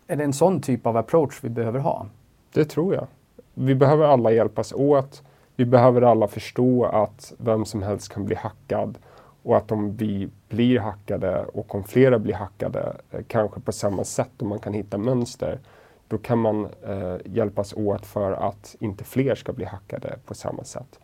är 0.07 0.15
det 0.15 0.23
en 0.23 0.33
sån 0.33 0.61
typ 0.61 0.85
av 0.85 0.97
approach 0.97 1.43
vi 1.43 1.49
behöver 1.49 1.79
ha? 1.79 2.05
Det 2.53 2.65
tror 2.65 2.95
jag 2.95 3.07
vi 3.53 3.75
behöver 3.75 4.05
alla 4.05 4.31
hjälpas 4.31 4.73
åt. 4.73 5.23
Vi 5.55 5.65
behöver 5.65 6.01
alla 6.01 6.27
förstå 6.27 6.85
att 6.85 7.33
vem 7.37 7.65
som 7.65 7.83
helst 7.83 8.13
kan 8.13 8.25
bli 8.25 8.35
hackad 8.35 8.97
och 9.43 9.57
att 9.57 9.71
om 9.71 9.95
vi 9.95 10.29
blir 10.51 10.79
hackade 10.79 11.45
och 11.45 11.75
om 11.75 11.83
flera 11.83 12.19
blir 12.19 12.33
hackade, 12.33 12.95
eh, 13.11 13.21
kanske 13.27 13.59
på 13.59 13.71
samma 13.71 14.03
sätt 14.03 14.31
och 14.41 14.47
man 14.47 14.59
kan 14.59 14.73
hitta 14.73 14.97
mönster, 14.97 15.59
då 16.07 16.17
kan 16.17 16.39
man 16.39 16.67
eh, 16.87 17.15
hjälpas 17.25 17.73
åt 17.73 18.05
för 18.05 18.31
att 18.31 18.75
inte 18.79 19.03
fler 19.03 19.35
ska 19.35 19.53
bli 19.53 19.65
hackade 19.65 20.19
på 20.25 20.33
samma 20.33 20.63
sätt. 20.63 20.99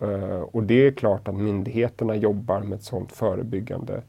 Eh, 0.00 0.40
och 0.40 0.62
det 0.62 0.86
är 0.86 0.92
klart 0.92 1.28
att 1.28 1.34
myndigheterna 1.34 2.16
jobbar 2.16 2.60
med 2.60 2.76
ett 2.76 2.84
sådant 2.84 3.12
förebyggande 3.12 4.02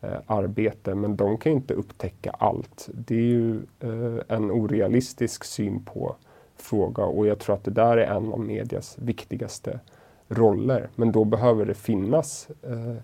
eh, 0.00 0.18
arbete, 0.26 0.94
men 0.94 1.16
de 1.16 1.38
kan 1.38 1.52
inte 1.52 1.74
upptäcka 1.74 2.30
allt. 2.30 2.88
Det 2.94 3.14
är 3.14 3.20
ju 3.20 3.56
eh, 3.80 4.36
en 4.36 4.50
orealistisk 4.50 5.44
syn 5.44 5.84
på 5.84 6.16
fråga 6.56 7.04
och 7.04 7.26
jag 7.26 7.38
tror 7.38 7.54
att 7.54 7.64
det 7.64 7.70
där 7.70 7.96
är 7.96 8.16
en 8.16 8.32
av 8.32 8.40
medias 8.40 8.98
viktigaste 8.98 9.80
roller. 10.28 10.88
Men 10.94 11.12
då 11.12 11.24
behöver 11.24 11.64
det 11.64 11.74
finnas 11.74 12.48
eh, 12.62 12.96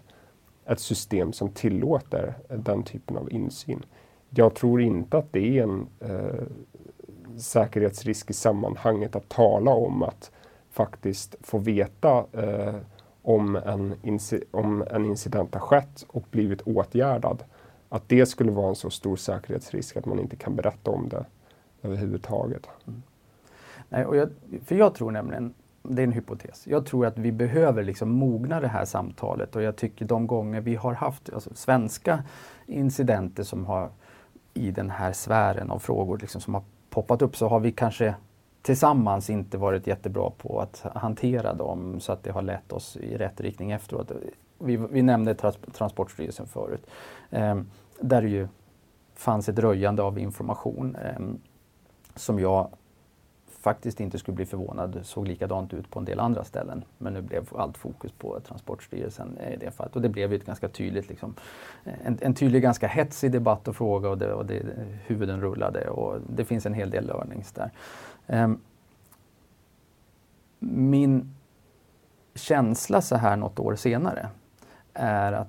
ett 0.66 0.80
system 0.80 1.32
som 1.32 1.48
tillåter 1.48 2.34
den 2.48 2.82
typen 2.82 3.16
av 3.16 3.32
insyn. 3.32 3.84
Jag 4.30 4.54
tror 4.54 4.80
inte 4.80 5.18
att 5.18 5.32
det 5.32 5.58
är 5.58 5.62
en 5.62 5.86
eh, 6.00 6.46
säkerhetsrisk 7.38 8.30
i 8.30 8.32
sammanhanget 8.32 9.16
att 9.16 9.28
tala 9.28 9.70
om 9.70 10.02
att 10.02 10.30
faktiskt 10.70 11.36
få 11.40 11.58
veta 11.58 12.26
eh, 12.32 12.74
om, 13.22 13.56
en 13.56 13.94
om 14.50 14.84
en 14.90 15.04
incident 15.04 15.54
har 15.54 15.60
skett 15.60 16.04
och 16.08 16.24
blivit 16.30 16.62
åtgärdad. 16.62 17.44
Att 17.88 18.08
det 18.08 18.26
skulle 18.26 18.52
vara 18.52 18.68
en 18.68 18.74
så 18.74 18.90
stor 18.90 19.16
säkerhetsrisk 19.16 19.96
att 19.96 20.06
man 20.06 20.20
inte 20.20 20.36
kan 20.36 20.56
berätta 20.56 20.90
om 20.90 21.08
det 21.08 21.24
överhuvudtaget. 21.82 22.68
Mm. 22.86 23.02
Nej, 23.88 24.06
och 24.06 24.16
jag, 24.16 24.28
för 24.64 24.74
jag 24.74 24.94
tror 24.94 25.10
nämligen, 25.10 25.54
det 25.82 26.02
är 26.02 26.04
en 26.04 26.12
hypotes, 26.12 26.66
jag 26.66 26.86
tror 26.86 27.06
att 27.06 27.18
vi 27.18 27.32
behöver 27.32 27.82
liksom 27.82 28.10
mogna 28.10 28.60
det 28.60 28.68
här 28.68 28.84
samtalet 28.84 29.56
och 29.56 29.62
jag 29.62 29.76
tycker 29.76 30.04
de 30.04 30.26
gånger 30.26 30.60
vi 30.60 30.74
har 30.74 30.94
haft 30.94 31.32
alltså, 31.32 31.50
svenska 31.54 32.24
incidenter 32.66 33.42
som 33.42 33.66
har 33.66 33.90
i 34.54 34.70
den 34.70 34.90
här 34.90 35.12
sfären 35.12 35.70
av 35.70 35.78
frågor 35.78 36.18
liksom, 36.18 36.40
som 36.40 36.54
har 36.54 36.62
poppat 36.90 37.22
upp 37.22 37.36
så 37.36 37.48
har 37.48 37.60
vi 37.60 37.72
kanske 37.72 38.14
tillsammans 38.62 39.30
inte 39.30 39.58
varit 39.58 39.86
jättebra 39.86 40.30
på 40.30 40.60
att 40.60 40.86
hantera 40.94 41.54
dem 41.54 42.00
så 42.00 42.12
att 42.12 42.22
det 42.22 42.32
har 42.32 42.42
lett 42.42 42.72
oss 42.72 42.96
i 42.96 43.16
rätt 43.16 43.40
riktning 43.40 43.70
efteråt. 43.70 44.12
Vi, 44.58 44.76
vi 44.76 45.02
nämnde 45.02 45.34
trans 45.34 45.58
Transportstyrelsen 45.72 46.46
förut, 46.46 46.86
eh, 47.30 47.60
där 48.00 48.22
det 48.22 48.28
ju 48.28 48.48
fanns 49.14 49.48
ett 49.48 49.58
röjande 49.58 50.02
av 50.02 50.18
information 50.18 50.96
eh, 50.96 51.20
som 52.14 52.40
jag 52.40 52.70
faktiskt 53.62 54.00
inte 54.00 54.18
skulle 54.18 54.34
bli 54.34 54.46
förvånad 54.46 55.00
såg 55.02 55.28
likadant 55.28 55.74
ut 55.74 55.90
på 55.90 55.98
en 55.98 56.04
del 56.04 56.20
andra 56.20 56.44
ställen. 56.44 56.84
Men 56.98 57.12
nu 57.12 57.22
blev 57.22 57.46
allt 57.56 57.78
fokus 57.78 58.12
på 58.12 58.40
Transportstyrelsen 58.40 59.38
i 59.52 59.56
det 59.56 59.70
fallet. 59.70 59.96
Och 59.96 60.02
det 60.02 60.08
blev 60.08 60.32
ju 60.32 60.38
ett 60.38 60.46
ganska 60.46 60.68
tydligt, 60.68 61.08
liksom, 61.08 61.34
en, 61.84 62.18
en 62.20 62.34
tydlig, 62.34 62.62
ganska 62.62 62.86
hetsig 62.86 63.32
debatt 63.32 63.68
och 63.68 63.76
fråga 63.76 64.08
och, 64.08 64.18
det, 64.18 64.32
och 64.32 64.46
det, 64.46 64.62
huvuden 65.06 65.40
rullade 65.40 65.88
och 65.88 66.20
det 66.28 66.44
finns 66.44 66.66
en 66.66 66.74
hel 66.74 66.90
del 66.90 67.06
learnings 67.06 67.52
där. 67.52 67.70
Um, 68.26 68.60
min 70.58 71.34
känsla 72.34 73.00
så 73.00 73.16
här 73.16 73.36
något 73.36 73.58
år 73.58 73.74
senare 73.74 74.28
är 74.94 75.32
att 75.32 75.48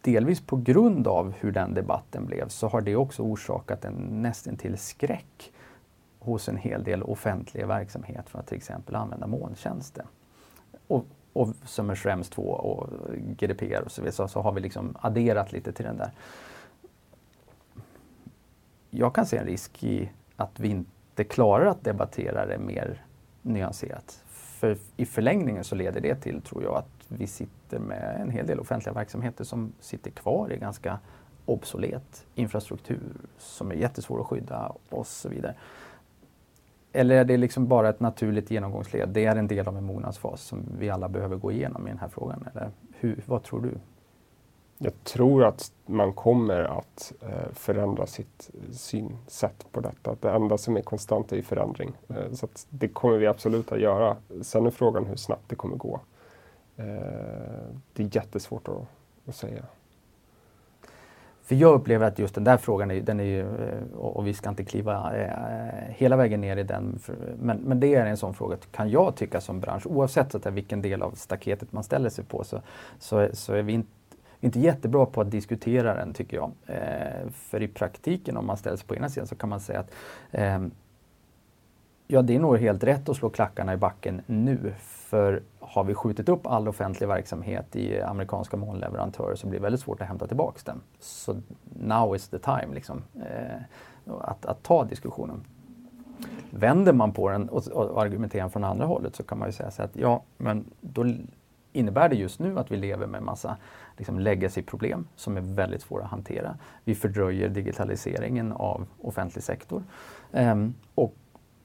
delvis 0.00 0.40
på 0.40 0.56
grund 0.56 1.06
av 1.06 1.32
hur 1.40 1.52
den 1.52 1.74
debatten 1.74 2.26
blev 2.26 2.48
så 2.48 2.68
har 2.68 2.80
det 2.80 2.96
också 2.96 3.22
orsakat 3.22 3.84
en 3.84 4.22
nästintill 4.22 4.78
skräck 4.78 5.52
hos 6.24 6.48
en 6.48 6.56
hel 6.56 6.84
del 6.84 7.02
offentlig 7.02 7.66
verksamhet 7.66 8.30
för 8.30 8.38
att 8.38 8.46
till 8.46 8.56
exempel 8.56 8.94
använda 8.94 9.26
molntjänster. 9.26 10.04
Och, 10.86 11.04
och 11.32 11.48
som 11.64 11.90
är 11.90 11.94
Schrems 11.94 12.28
2 12.28 12.42
och 12.42 12.90
GDPR 13.16 13.82
och 13.84 13.92
så 13.92 14.02
vidare 14.02 14.14
så, 14.14 14.28
så 14.28 14.40
har 14.40 14.52
vi 14.52 14.60
liksom 14.60 14.96
adderat 15.00 15.52
lite 15.52 15.72
till 15.72 15.84
den 15.84 15.96
där. 15.96 16.10
Jag 18.90 19.14
kan 19.14 19.26
se 19.26 19.36
en 19.36 19.46
risk 19.46 19.84
i 19.84 20.10
att 20.36 20.60
vi 20.60 20.68
inte 20.68 21.24
klarar 21.24 21.66
att 21.66 21.84
debattera 21.84 22.46
det 22.46 22.58
mer 22.58 23.04
nyanserat. 23.42 24.22
För 24.26 24.76
i 24.96 25.06
förlängningen 25.06 25.64
så 25.64 25.74
leder 25.74 26.00
det 26.00 26.14
till, 26.14 26.42
tror 26.42 26.62
jag, 26.62 26.76
att 26.76 26.88
vi 27.08 27.26
sitter 27.26 27.78
med 27.78 28.20
en 28.20 28.30
hel 28.30 28.46
del 28.46 28.60
offentliga 28.60 28.92
verksamheter 28.92 29.44
som 29.44 29.72
sitter 29.80 30.10
kvar 30.10 30.52
i 30.52 30.56
ganska 30.56 30.98
obsolet 31.46 32.26
infrastruktur 32.34 33.00
som 33.38 33.70
är 33.70 33.74
jättesvår 33.74 34.20
att 34.20 34.26
skydda 34.26 34.72
och 34.88 35.06
så 35.06 35.28
vidare. 35.28 35.54
Eller 36.96 37.14
är 37.16 37.24
det 37.24 37.36
liksom 37.36 37.68
bara 37.68 37.88
ett 37.88 38.00
naturligt 38.00 38.50
genomgångsled? 38.50 39.08
Det 39.08 39.24
är 39.24 39.36
en 39.36 39.46
del 39.46 39.68
av 39.68 39.76
en 39.76 39.84
mognadsfas 39.84 40.42
som 40.42 40.62
vi 40.78 40.90
alla 40.90 41.08
behöver 41.08 41.36
gå 41.36 41.52
igenom 41.52 41.86
i 41.86 41.90
den 41.90 41.98
här 41.98 42.08
frågan. 42.08 42.48
Eller 42.52 42.70
hur, 42.98 43.22
vad 43.26 43.42
tror 43.42 43.60
du? 43.60 43.70
Jag 44.78 45.04
tror 45.04 45.44
att 45.44 45.72
man 45.86 46.12
kommer 46.12 46.62
att 46.62 47.12
eh, 47.20 47.52
förändra 47.52 48.06
sitt 48.06 48.50
synsätt 48.72 49.66
på 49.72 49.80
detta. 49.80 50.16
Det 50.20 50.30
enda 50.30 50.58
som 50.58 50.76
är 50.76 50.82
konstant 50.82 51.32
är 51.32 51.42
förändring. 51.42 51.92
Eh, 52.08 52.32
så 52.32 52.48
det 52.70 52.88
kommer 52.88 53.18
vi 53.18 53.26
absolut 53.26 53.72
att 53.72 53.80
göra. 53.80 54.16
Sen 54.42 54.66
är 54.66 54.70
frågan 54.70 55.06
hur 55.06 55.16
snabbt 55.16 55.48
det 55.48 55.56
kommer 55.56 55.76
gå. 55.76 56.00
Eh, 56.76 56.84
det 57.92 58.02
är 58.02 58.16
jättesvårt 58.16 58.68
att, 58.68 58.86
att 59.28 59.36
säga. 59.36 59.64
För 61.44 61.54
jag 61.54 61.74
upplever 61.74 62.06
att 62.06 62.18
just 62.18 62.34
den 62.34 62.44
där 62.44 62.56
frågan, 62.56 62.90
är, 62.90 63.00
den 63.00 63.20
är 63.20 63.24
ju, 63.24 63.40
eh, 63.40 63.96
och 63.96 64.26
vi 64.26 64.34
ska 64.34 64.48
inte 64.48 64.64
kliva 64.64 65.16
eh, 65.16 65.28
hela 65.88 66.16
vägen 66.16 66.40
ner 66.40 66.56
i 66.56 66.62
den, 66.62 66.98
men, 67.40 67.56
men 67.56 67.80
det 67.80 67.94
är 67.94 68.06
en 68.06 68.16
sån 68.16 68.34
fråga, 68.34 68.56
kan 68.70 68.90
jag 68.90 69.16
tycka 69.16 69.40
som 69.40 69.60
bransch, 69.60 69.86
oavsett 69.86 70.32
så 70.32 70.50
vilken 70.50 70.82
del 70.82 71.02
av 71.02 71.10
staketet 71.10 71.72
man 71.72 71.84
ställer 71.84 72.10
sig 72.10 72.24
på, 72.24 72.44
så, 72.44 72.60
så, 72.98 73.28
så 73.32 73.52
är 73.52 73.62
vi 73.62 73.72
inte 73.72 73.88
inte 74.44 74.60
jättebra 74.60 75.06
på 75.06 75.20
att 75.20 75.30
diskutera 75.30 75.94
den 75.94 76.12
tycker 76.12 76.36
jag. 76.36 76.52
Eh, 76.66 77.30
för 77.32 77.62
i 77.62 77.68
praktiken 77.68 78.36
om 78.36 78.46
man 78.46 78.56
ställer 78.56 78.76
sig 78.76 78.86
på 78.86 78.96
ena 78.96 79.08
sidan 79.08 79.26
så 79.26 79.34
kan 79.34 79.48
man 79.48 79.60
säga 79.60 79.80
att 79.80 79.90
eh, 80.30 80.66
ja, 82.06 82.22
det 82.22 82.34
är 82.34 82.38
nog 82.38 82.58
helt 82.58 82.84
rätt 82.84 83.08
att 83.08 83.16
slå 83.16 83.30
klackarna 83.30 83.74
i 83.74 83.76
backen 83.76 84.22
nu. 84.26 84.74
För 84.78 85.42
har 85.60 85.84
vi 85.84 85.94
skjutit 85.94 86.28
upp 86.28 86.46
all 86.46 86.68
offentlig 86.68 87.08
verksamhet 87.08 87.76
i 87.76 88.00
amerikanska 88.00 88.56
molnleverantörer 88.56 89.34
så 89.34 89.46
blir 89.46 89.58
det 89.58 89.62
väldigt 89.62 89.80
svårt 89.80 90.00
att 90.00 90.08
hämta 90.08 90.26
tillbaks 90.26 90.64
den. 90.64 90.80
Så 91.00 91.36
now 91.80 92.16
is 92.16 92.28
the 92.28 92.38
time 92.38 92.74
liksom, 92.74 93.02
eh, 93.14 93.60
att, 94.20 94.46
att, 94.46 94.62
ta 94.62 94.84
diskussionen. 94.84 95.44
Vänder 96.50 96.92
man 96.92 97.12
på 97.12 97.28
den 97.28 97.48
och, 97.48 97.66
och 97.68 98.02
argumenterar 98.02 98.48
från 98.48 98.64
andra 98.64 98.86
hållet 98.86 99.16
så 99.16 99.22
kan 99.22 99.38
man 99.38 99.48
ju 99.48 99.52
säga 99.52 99.70
så 99.70 99.82
att 99.82 99.96
ja, 99.96 100.22
men 100.36 100.64
då 100.80 101.06
innebär 101.72 102.08
det 102.08 102.16
just 102.16 102.40
nu 102.40 102.58
att 102.58 102.70
vi 102.70 102.76
lever 102.76 103.06
med 103.06 103.18
en 103.18 103.24
massa 103.24 103.56
liksom, 103.96 104.18
legacy-problem 104.18 105.08
som 105.16 105.36
är 105.36 105.40
väldigt 105.40 105.82
svåra 105.82 106.04
att 106.04 106.10
hantera. 106.10 106.56
Vi 106.84 106.94
fördröjer 106.94 107.48
digitaliseringen 107.48 108.52
av 108.52 108.86
offentlig 109.00 109.44
sektor. 109.44 109.82
Eh, 110.32 110.68
och 110.94 111.14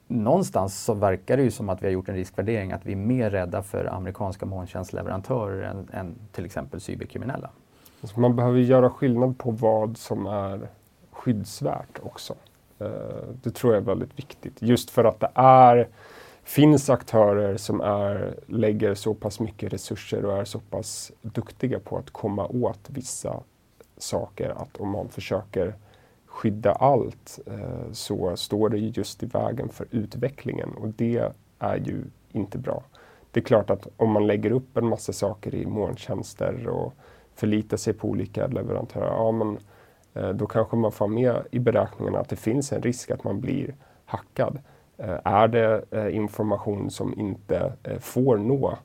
någonstans 0.10 0.84
så 0.84 0.94
verkar 0.94 1.38
det 1.38 1.44
ju 1.44 1.52
som 1.52 1.70
att 1.70 1.82
vi 1.82 1.86
har 1.86 1.92
gjort 1.92 2.10
en 2.10 2.16
riskvärdering 2.16 2.72
att 2.72 2.86
vi 2.86 2.92
är 2.92 2.96
mer 2.96 3.30
rädda 3.30 3.64
för 3.64 3.86
amerikanska 3.86 4.46
molntjänstleverantörer 4.46 5.62
än, 5.62 5.90
än 5.94 6.16
till 6.32 6.46
exempel 6.46 6.82
cyberkriminella. 6.82 7.50
Alltså 8.02 8.20
man 8.20 8.36
behöver 8.36 8.60
göra 8.60 8.90
skillnad 8.90 9.38
på 9.38 9.52
vad 9.52 9.98
som 9.98 10.26
är 10.26 10.68
skyddsvärt 11.12 12.00
också. 12.04 12.34
Eh, 12.80 12.88
det 13.44 13.52
tror 13.52 13.74
jag 13.74 13.82
är 13.82 13.86
väldigt 13.86 14.20
viktigt. 14.20 14.62
Just 14.62 14.90
för 14.90 15.04
att 15.04 15.20
det 15.20 15.32
är, 15.36 15.88
finns 16.44 16.90
aktörer 16.90 17.58
som 17.58 17.82
är, 17.82 18.36
lägger 18.48 18.96
så 18.96 19.14
pass 19.14 19.40
mycket 19.40 19.74
resurser 19.74 20.26
och 20.26 20.38
är 20.38 20.46
så 20.46 20.60
pass 20.60 21.12
duktiga 21.22 21.80
på 21.80 21.98
att 21.98 22.10
komma 22.10 22.48
åt 22.48 22.80
vissa 22.88 23.40
saker 23.98 24.50
att 24.50 24.78
om 24.78 24.90
man 24.90 25.10
försöker 25.10 25.76
skydda 26.30 26.72
allt 26.72 27.40
eh, 27.46 27.92
så 27.92 28.36
står 28.38 28.70
det 28.70 28.78
just 28.78 29.24
i 29.24 29.26
vägen 29.26 29.70
för 29.70 29.88
utvecklingen 29.92 30.70
och 30.70 30.88
det 30.88 31.32
är 31.60 31.76
ju 31.76 32.04
inte 32.32 32.58
bra. 32.58 32.84
Det 33.32 33.40
är 33.40 33.44
klart 33.44 33.70
att 33.70 33.88
om 33.98 34.12
man 34.12 34.28
lägger 34.28 34.52
upp 34.52 34.78
en 34.78 34.90
massa 34.90 35.14
saker 35.14 35.56
i 35.56 35.66
molntjänster 35.66 36.68
och 36.68 36.94
förlitar 37.36 37.78
sig 37.78 37.94
på 37.94 38.08
olika 38.08 38.48
leverantörer, 38.48 39.08
ja 39.08 39.32
men 39.32 39.60
eh, 40.14 40.30
då 40.30 40.46
kanske 40.46 40.76
man 40.76 40.92
får 40.92 41.08
med 41.08 41.42
i 41.52 41.60
beräkningarna 41.60 42.20
att 42.20 42.30
det 42.30 42.36
finns 42.36 42.72
en 42.72 42.82
risk 42.82 43.12
att 43.12 43.24
man 43.24 43.42
blir 43.42 43.76
hackad. 44.06 44.60
Eh, 44.98 45.18
är 45.24 45.48
det 45.48 45.84
eh, 45.92 46.16
information 46.16 46.90
som 46.92 47.20
inte 47.20 47.74
eh, 47.84 48.00
får 48.00 48.38
nå 48.38 48.78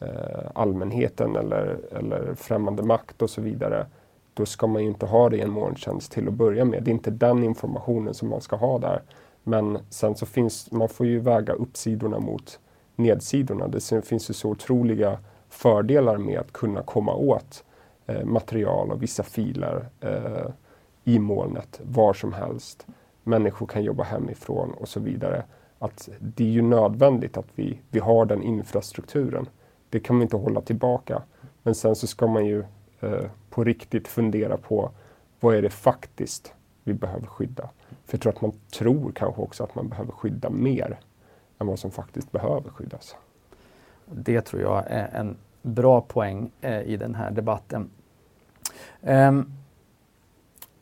eh, 0.00 0.50
allmänheten 0.54 1.36
eller, 1.36 1.78
eller 1.92 2.34
främmande 2.34 2.82
makt 2.82 3.22
och 3.22 3.30
så 3.30 3.40
vidare, 3.40 3.86
då 4.34 4.46
ska 4.46 4.66
man 4.66 4.82
ju 4.82 4.88
inte 4.88 5.06
ha 5.06 5.28
det 5.28 5.36
i 5.36 5.40
en 5.40 5.50
molntjänst 5.50 6.12
till 6.12 6.28
att 6.28 6.34
börja 6.34 6.64
med. 6.64 6.82
Det 6.82 6.90
är 6.90 6.92
inte 6.92 7.10
den 7.10 7.44
informationen 7.44 8.14
som 8.14 8.28
man 8.28 8.40
ska 8.40 8.56
ha 8.56 8.78
där. 8.78 9.02
Men 9.42 9.78
sen 9.90 10.14
så 10.14 10.26
finns, 10.26 10.72
man 10.72 10.88
får 10.88 11.06
ju 11.06 11.18
väga 11.18 11.52
uppsidorna 11.52 12.18
mot 12.18 12.58
nedsidorna. 12.96 13.68
Det 13.68 14.06
finns 14.06 14.30
ju 14.30 14.34
så 14.34 14.48
otroliga 14.48 15.18
fördelar 15.48 16.16
med 16.16 16.38
att 16.40 16.52
kunna 16.52 16.82
komma 16.82 17.14
åt 17.14 17.64
eh, 18.06 18.24
material 18.24 18.90
och 18.90 19.02
vissa 19.02 19.22
filer 19.22 19.88
eh, 20.00 20.50
i 21.04 21.18
molnet 21.18 21.80
var 21.84 22.12
som 22.12 22.32
helst. 22.32 22.86
Människor 23.22 23.66
kan 23.66 23.82
jobba 23.82 24.02
hemifrån 24.02 24.70
och 24.70 24.88
så 24.88 25.00
vidare. 25.00 25.44
att 25.78 26.08
det 26.18 26.44
är 26.44 26.48
ju 26.48 26.62
nödvändigt 26.62 27.36
att 27.36 27.46
vi, 27.54 27.80
vi 27.90 27.98
har 27.98 28.24
den 28.24 28.42
infrastrukturen. 28.42 29.48
Det 29.90 30.00
kan 30.00 30.18
vi 30.18 30.22
inte 30.22 30.36
hålla 30.36 30.60
tillbaka. 30.60 31.22
Men 31.62 31.74
sen 31.74 31.96
så 31.96 32.06
ska 32.06 32.26
man 32.26 32.46
ju 32.46 32.64
Eh, 33.00 33.24
på 33.50 33.64
riktigt 33.64 34.08
fundera 34.08 34.56
på 34.56 34.90
vad 35.40 35.54
är 35.54 35.62
det 35.62 35.70
faktiskt 35.70 36.54
vi 36.84 36.94
behöver 36.94 37.26
skydda? 37.26 37.70
För 38.04 38.14
jag 38.14 38.20
tror 38.20 38.32
att 38.32 38.40
man 38.40 38.52
tror 38.70 39.12
kanske 39.12 39.42
också 39.42 39.64
att 39.64 39.74
man 39.74 39.88
behöver 39.88 40.12
skydda 40.12 40.50
mer 40.50 41.00
än 41.58 41.66
vad 41.66 41.78
som 41.78 41.90
faktiskt 41.90 42.32
behöver 42.32 42.70
skyddas. 42.70 43.16
Det 44.04 44.40
tror 44.40 44.62
jag 44.62 44.84
är 44.86 45.08
en 45.08 45.36
bra 45.62 46.00
poäng 46.00 46.50
eh, 46.60 46.80
i 46.80 46.96
den 46.96 47.14
här 47.14 47.30
debatten. 47.30 47.90
Um, 49.00 49.52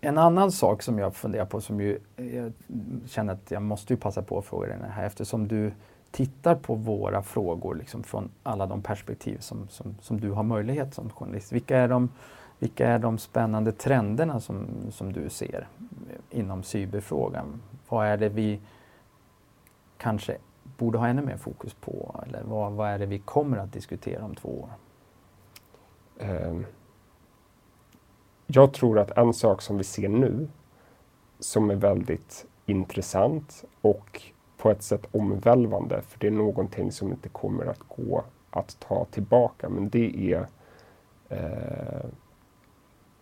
en 0.00 0.18
annan 0.18 0.52
sak 0.52 0.82
som 0.82 0.98
jag 0.98 1.14
funderar 1.14 1.44
på 1.44 1.60
som 1.60 1.80
ju, 1.80 1.98
eh, 2.16 2.36
jag 2.36 2.52
känner 3.06 3.32
att 3.32 3.50
jag 3.50 3.62
måste 3.62 3.92
ju 3.92 3.96
passa 3.96 4.22
på 4.22 4.38
att 4.38 4.44
fråga 4.44 4.66
dig 4.66 4.78
här 4.90 5.06
eftersom 5.06 5.48
du 5.48 5.72
tittar 6.10 6.54
på 6.54 6.74
våra 6.74 7.22
frågor 7.22 7.74
liksom 7.74 8.02
från 8.02 8.30
alla 8.42 8.66
de 8.66 8.82
perspektiv 8.82 9.38
som, 9.38 9.68
som, 9.68 9.96
som 10.00 10.20
du 10.20 10.30
har 10.30 10.42
möjlighet 10.42 10.94
som 10.94 11.10
journalist. 11.10 11.52
Vilka 11.52 11.76
är 11.76 11.88
de, 11.88 12.08
vilka 12.58 12.88
är 12.88 12.98
de 12.98 13.18
spännande 13.18 13.72
trenderna 13.72 14.40
som, 14.40 14.66
som 14.90 15.12
du 15.12 15.28
ser 15.28 15.68
inom 16.30 16.62
cyberfrågan? 16.62 17.62
Vad 17.88 18.06
är 18.06 18.16
det 18.16 18.28
vi 18.28 18.60
kanske 19.96 20.36
borde 20.78 20.98
ha 20.98 21.08
ännu 21.08 21.22
mer 21.22 21.36
fokus 21.36 21.74
på? 21.74 22.24
Eller 22.26 22.42
vad, 22.42 22.72
vad 22.72 22.88
är 22.88 22.98
det 22.98 23.06
vi 23.06 23.18
kommer 23.18 23.56
att 23.56 23.72
diskutera 23.72 24.24
om 24.24 24.34
två 24.34 24.48
år? 24.48 24.70
Um, 26.20 26.66
jag 28.46 28.72
tror 28.72 28.98
att 28.98 29.10
en 29.10 29.34
sak 29.34 29.62
som 29.62 29.78
vi 29.78 29.84
ser 29.84 30.08
nu 30.08 30.48
som 31.38 31.70
är 31.70 31.74
väldigt 31.74 32.46
intressant 32.66 33.64
och 33.80 34.22
på 34.58 34.70
ett 34.70 34.82
sätt 34.82 35.08
omvälvande, 35.10 36.02
för 36.02 36.18
det 36.18 36.26
är 36.26 36.30
någonting 36.30 36.92
som 36.92 37.10
inte 37.10 37.28
kommer 37.28 37.66
att 37.66 37.80
gå 37.96 38.24
att 38.50 38.76
ta 38.80 39.04
tillbaka, 39.04 39.68
men 39.68 39.88
det 39.88 40.32
är 40.32 40.46
eh, 41.28 42.06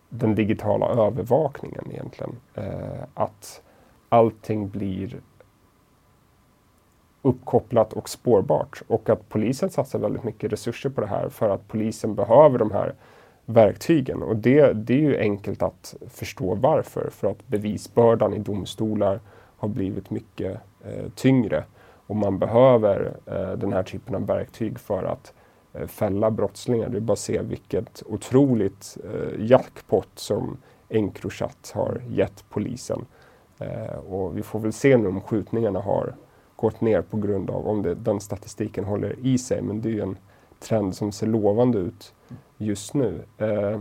den 0.09 0.35
digitala 0.35 0.87
övervakningen 0.87 1.83
egentligen. 1.91 2.35
Eh, 2.53 3.03
att 3.13 3.61
allting 4.09 4.69
blir 4.69 5.21
uppkopplat 7.21 7.93
och 7.93 8.09
spårbart 8.09 8.81
och 8.87 9.09
att 9.09 9.29
polisen 9.29 9.69
satsar 9.69 9.99
väldigt 9.99 10.23
mycket 10.23 10.51
resurser 10.51 10.89
på 10.89 11.01
det 11.01 11.07
här 11.07 11.29
för 11.29 11.49
att 11.49 11.67
polisen 11.67 12.15
behöver 12.15 12.59
de 12.59 12.71
här 12.71 12.95
verktygen. 13.45 14.23
Och 14.23 14.35
det, 14.35 14.73
det 14.73 14.93
är 14.93 15.01
ju 15.01 15.17
enkelt 15.17 15.61
att 15.61 15.95
förstå 16.09 16.55
varför. 16.55 17.09
För 17.09 17.31
att 17.31 17.47
bevisbördan 17.47 18.33
i 18.33 18.39
domstolar 18.39 19.19
har 19.57 19.67
blivit 19.67 20.09
mycket 20.09 20.59
eh, 20.83 21.09
tyngre 21.15 21.63
och 22.07 22.15
man 22.15 22.39
behöver 22.39 23.17
eh, 23.25 23.51
den 23.51 23.73
här 23.73 23.83
typen 23.83 24.15
av 24.15 24.25
verktyg 24.25 24.79
för 24.79 25.03
att 25.03 25.33
eh, 25.73 25.87
fälla 25.87 26.31
brottslingar. 26.31 26.89
Det 26.89 26.97
är 26.97 27.01
bara 27.01 27.13
att 27.13 27.19
se 27.19 27.41
vilket 27.41 28.03
otroligt 28.05 28.97
eh, 29.03 29.45
jackpot 29.45 30.09
som 30.15 30.57
Encrochat 30.89 31.71
har 31.75 32.01
gett 32.09 32.45
polisen. 32.49 33.05
Eh, 33.59 33.97
och 34.09 34.37
vi 34.37 34.43
får 34.43 34.59
väl 34.59 34.73
se 34.73 34.97
nu 34.97 35.07
om 35.07 35.21
skjutningarna 35.21 35.79
har 35.79 36.15
gått 36.55 36.81
ner 36.81 37.01
på 37.01 37.17
grund 37.17 37.49
av 37.49 37.67
om 37.67 37.81
det, 37.81 37.95
den 37.95 38.19
statistiken 38.19 38.83
håller 38.83 39.15
i 39.19 39.37
sig. 39.37 39.61
Men 39.61 39.81
det 39.81 39.89
är 39.89 39.93
ju 39.93 40.01
en 40.01 40.17
trend 40.59 40.95
som 40.95 41.11
ser 41.11 41.27
lovande 41.27 41.77
ut 41.77 42.13
just 42.57 42.93
nu. 42.93 43.21
Eh, 43.37 43.79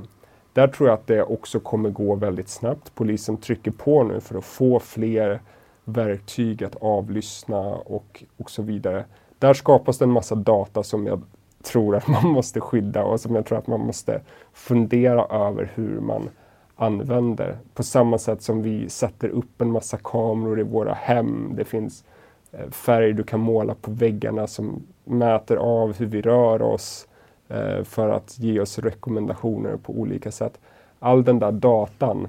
där 0.52 0.68
tror 0.68 0.88
jag 0.88 0.94
att 0.94 1.06
det 1.06 1.22
också 1.22 1.60
kommer 1.60 1.90
gå 1.90 2.14
väldigt 2.14 2.48
snabbt. 2.48 2.94
Polisen 2.94 3.36
trycker 3.36 3.70
på 3.70 4.04
nu 4.04 4.20
för 4.20 4.38
att 4.38 4.44
få 4.44 4.80
fler 4.80 5.40
verktyg 5.86 6.64
att 6.64 6.76
avlyssna 6.76 7.60
och, 7.74 8.24
och 8.36 8.50
så 8.50 8.62
vidare. 8.62 9.04
Där 9.38 9.54
skapas 9.54 9.98
det 9.98 10.04
en 10.04 10.12
massa 10.12 10.34
data 10.34 10.82
som 10.82 11.06
jag 11.06 11.22
tror 11.62 11.96
att 11.96 12.08
man 12.08 12.28
måste 12.32 12.60
skydda 12.60 13.04
och 13.04 13.20
som 13.20 13.34
jag 13.34 13.46
tror 13.46 13.58
att 13.58 13.66
man 13.66 13.80
måste 13.80 14.20
fundera 14.52 15.24
över 15.24 15.72
hur 15.74 16.00
man 16.00 16.28
använder. 16.76 17.58
På 17.74 17.82
samma 17.82 18.18
sätt 18.18 18.42
som 18.42 18.62
vi 18.62 18.88
sätter 18.88 19.28
upp 19.28 19.60
en 19.60 19.72
massa 19.72 19.96
kameror 19.96 20.60
i 20.60 20.62
våra 20.62 20.94
hem. 20.94 21.52
Det 21.56 21.64
finns 21.64 22.04
eh, 22.52 22.70
färg 22.70 23.12
du 23.12 23.22
kan 23.22 23.40
måla 23.40 23.74
på 23.74 23.90
väggarna 23.90 24.46
som 24.46 24.82
mäter 25.04 25.56
av 25.56 25.96
hur 25.96 26.06
vi 26.06 26.22
rör 26.22 26.62
oss 26.62 27.08
eh, 27.48 27.82
för 27.82 28.08
att 28.08 28.38
ge 28.38 28.60
oss 28.60 28.78
rekommendationer 28.78 29.76
på 29.76 29.92
olika 29.92 30.30
sätt. 30.30 30.60
All 30.98 31.24
den 31.24 31.38
där 31.38 31.52
datan 31.52 32.28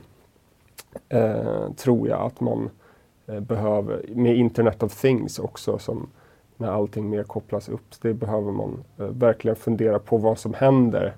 eh, 1.09 1.71
tror 1.75 2.07
jag 2.07 2.21
att 2.21 2.39
man 2.39 2.63
eh, 2.63 2.69
Eh, 3.27 3.39
behöver, 3.39 4.05
med 4.09 4.35
Internet 4.35 4.83
of 4.83 5.01
Things 5.01 5.39
också, 5.39 5.79
som 5.79 6.09
när 6.57 6.67
allting 6.67 7.09
mer 7.09 7.23
kopplas 7.23 7.69
upp, 7.69 8.01
det 8.01 8.13
behöver 8.13 8.51
man 8.51 8.83
eh, 8.97 9.05
verkligen 9.05 9.55
fundera 9.55 9.99
på 9.99 10.17
vad 10.17 10.39
som 10.39 10.53
händer 10.53 11.15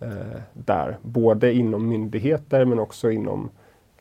eh, 0.00 0.40
där. 0.52 0.98
Både 1.02 1.52
inom 1.52 1.88
myndigheter 1.88 2.64
men 2.64 2.78
också 2.78 3.10
inom 3.10 3.50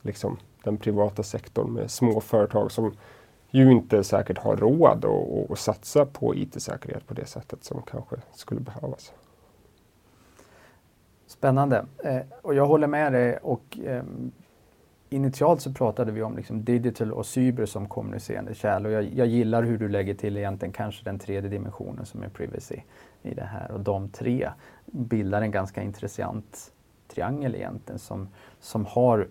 liksom, 0.01 0.37
den 0.63 0.77
privata 0.77 1.23
sektorn 1.23 1.73
med 1.73 1.91
små 1.91 2.21
företag 2.21 2.71
som 2.71 2.93
ju 3.49 3.71
inte 3.71 4.03
säkert 4.03 4.37
har 4.37 4.55
råd 4.55 5.05
att 5.49 5.59
satsa 5.59 6.05
på 6.05 6.35
IT-säkerhet 6.35 7.07
på 7.07 7.13
det 7.13 7.25
sättet 7.25 7.63
som 7.63 7.81
kanske 7.81 8.15
skulle 8.31 8.61
behövas. 8.61 9.13
Spännande. 11.27 11.85
Eh, 12.03 12.21
och 12.41 12.55
jag 12.55 12.65
håller 12.65 12.87
med 12.87 13.13
dig. 13.13 13.37
Och, 13.37 13.79
eh, 13.85 14.03
initialt 15.13 15.61
så 15.61 15.73
pratade 15.73 16.11
vi 16.11 16.23
om 16.23 16.37
liksom 16.37 16.63
digital 16.63 17.11
och 17.11 17.25
cyber 17.25 17.65
som 17.65 17.87
kommunicerande 17.87 18.53
kärl. 18.53 18.85
Och 18.85 18.91
jag, 18.91 19.03
jag, 19.03 19.27
gillar 19.27 19.63
hur 19.63 19.77
du 19.77 19.89
lägger 19.89 20.13
till 20.13 20.37
egentligen 20.37 20.73
kanske 20.73 21.03
den 21.03 21.19
tredje 21.19 21.49
dimensionen 21.49 22.05
som 22.05 22.23
är 22.23 22.29
privacy 22.29 22.81
i 23.21 23.33
det 23.33 23.43
här. 23.43 23.71
Och 23.71 23.79
de 23.79 24.09
tre 24.09 24.49
bildar 24.85 25.41
en 25.41 25.51
ganska 25.51 25.83
intressant 25.83 26.73
triangel 27.07 27.55
egentligen 27.55 27.99
som, 27.99 28.29
som 28.59 28.85
har 28.85 29.27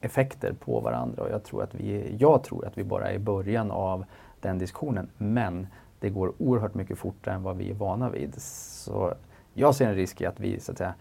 effekter 0.00 0.52
på 0.52 0.80
varandra. 0.80 1.22
Och 1.22 1.30
jag 1.30 1.44
tror, 1.44 1.62
att 1.62 1.74
vi, 1.74 2.16
jag 2.18 2.44
tror 2.44 2.66
att 2.66 2.78
vi 2.78 2.84
bara 2.84 3.10
är 3.10 3.14
i 3.14 3.18
början 3.18 3.70
av 3.70 4.04
den 4.40 4.58
diskussionen. 4.58 5.08
Men 5.18 5.66
det 6.00 6.10
går 6.10 6.32
oerhört 6.38 6.74
mycket 6.74 6.98
fortare 6.98 7.34
än 7.34 7.42
vad 7.42 7.56
vi 7.56 7.70
är 7.70 7.74
vana 7.74 8.10
vid. 8.10 8.34
Så 8.42 9.14
jag 9.54 9.74
ser 9.74 9.88
en 9.88 9.94
risk 9.94 10.20
i 10.20 10.26
att 10.26 10.40
vi 10.40 10.60
så 10.60 10.72
att 10.72 10.78
säga, 10.78 10.94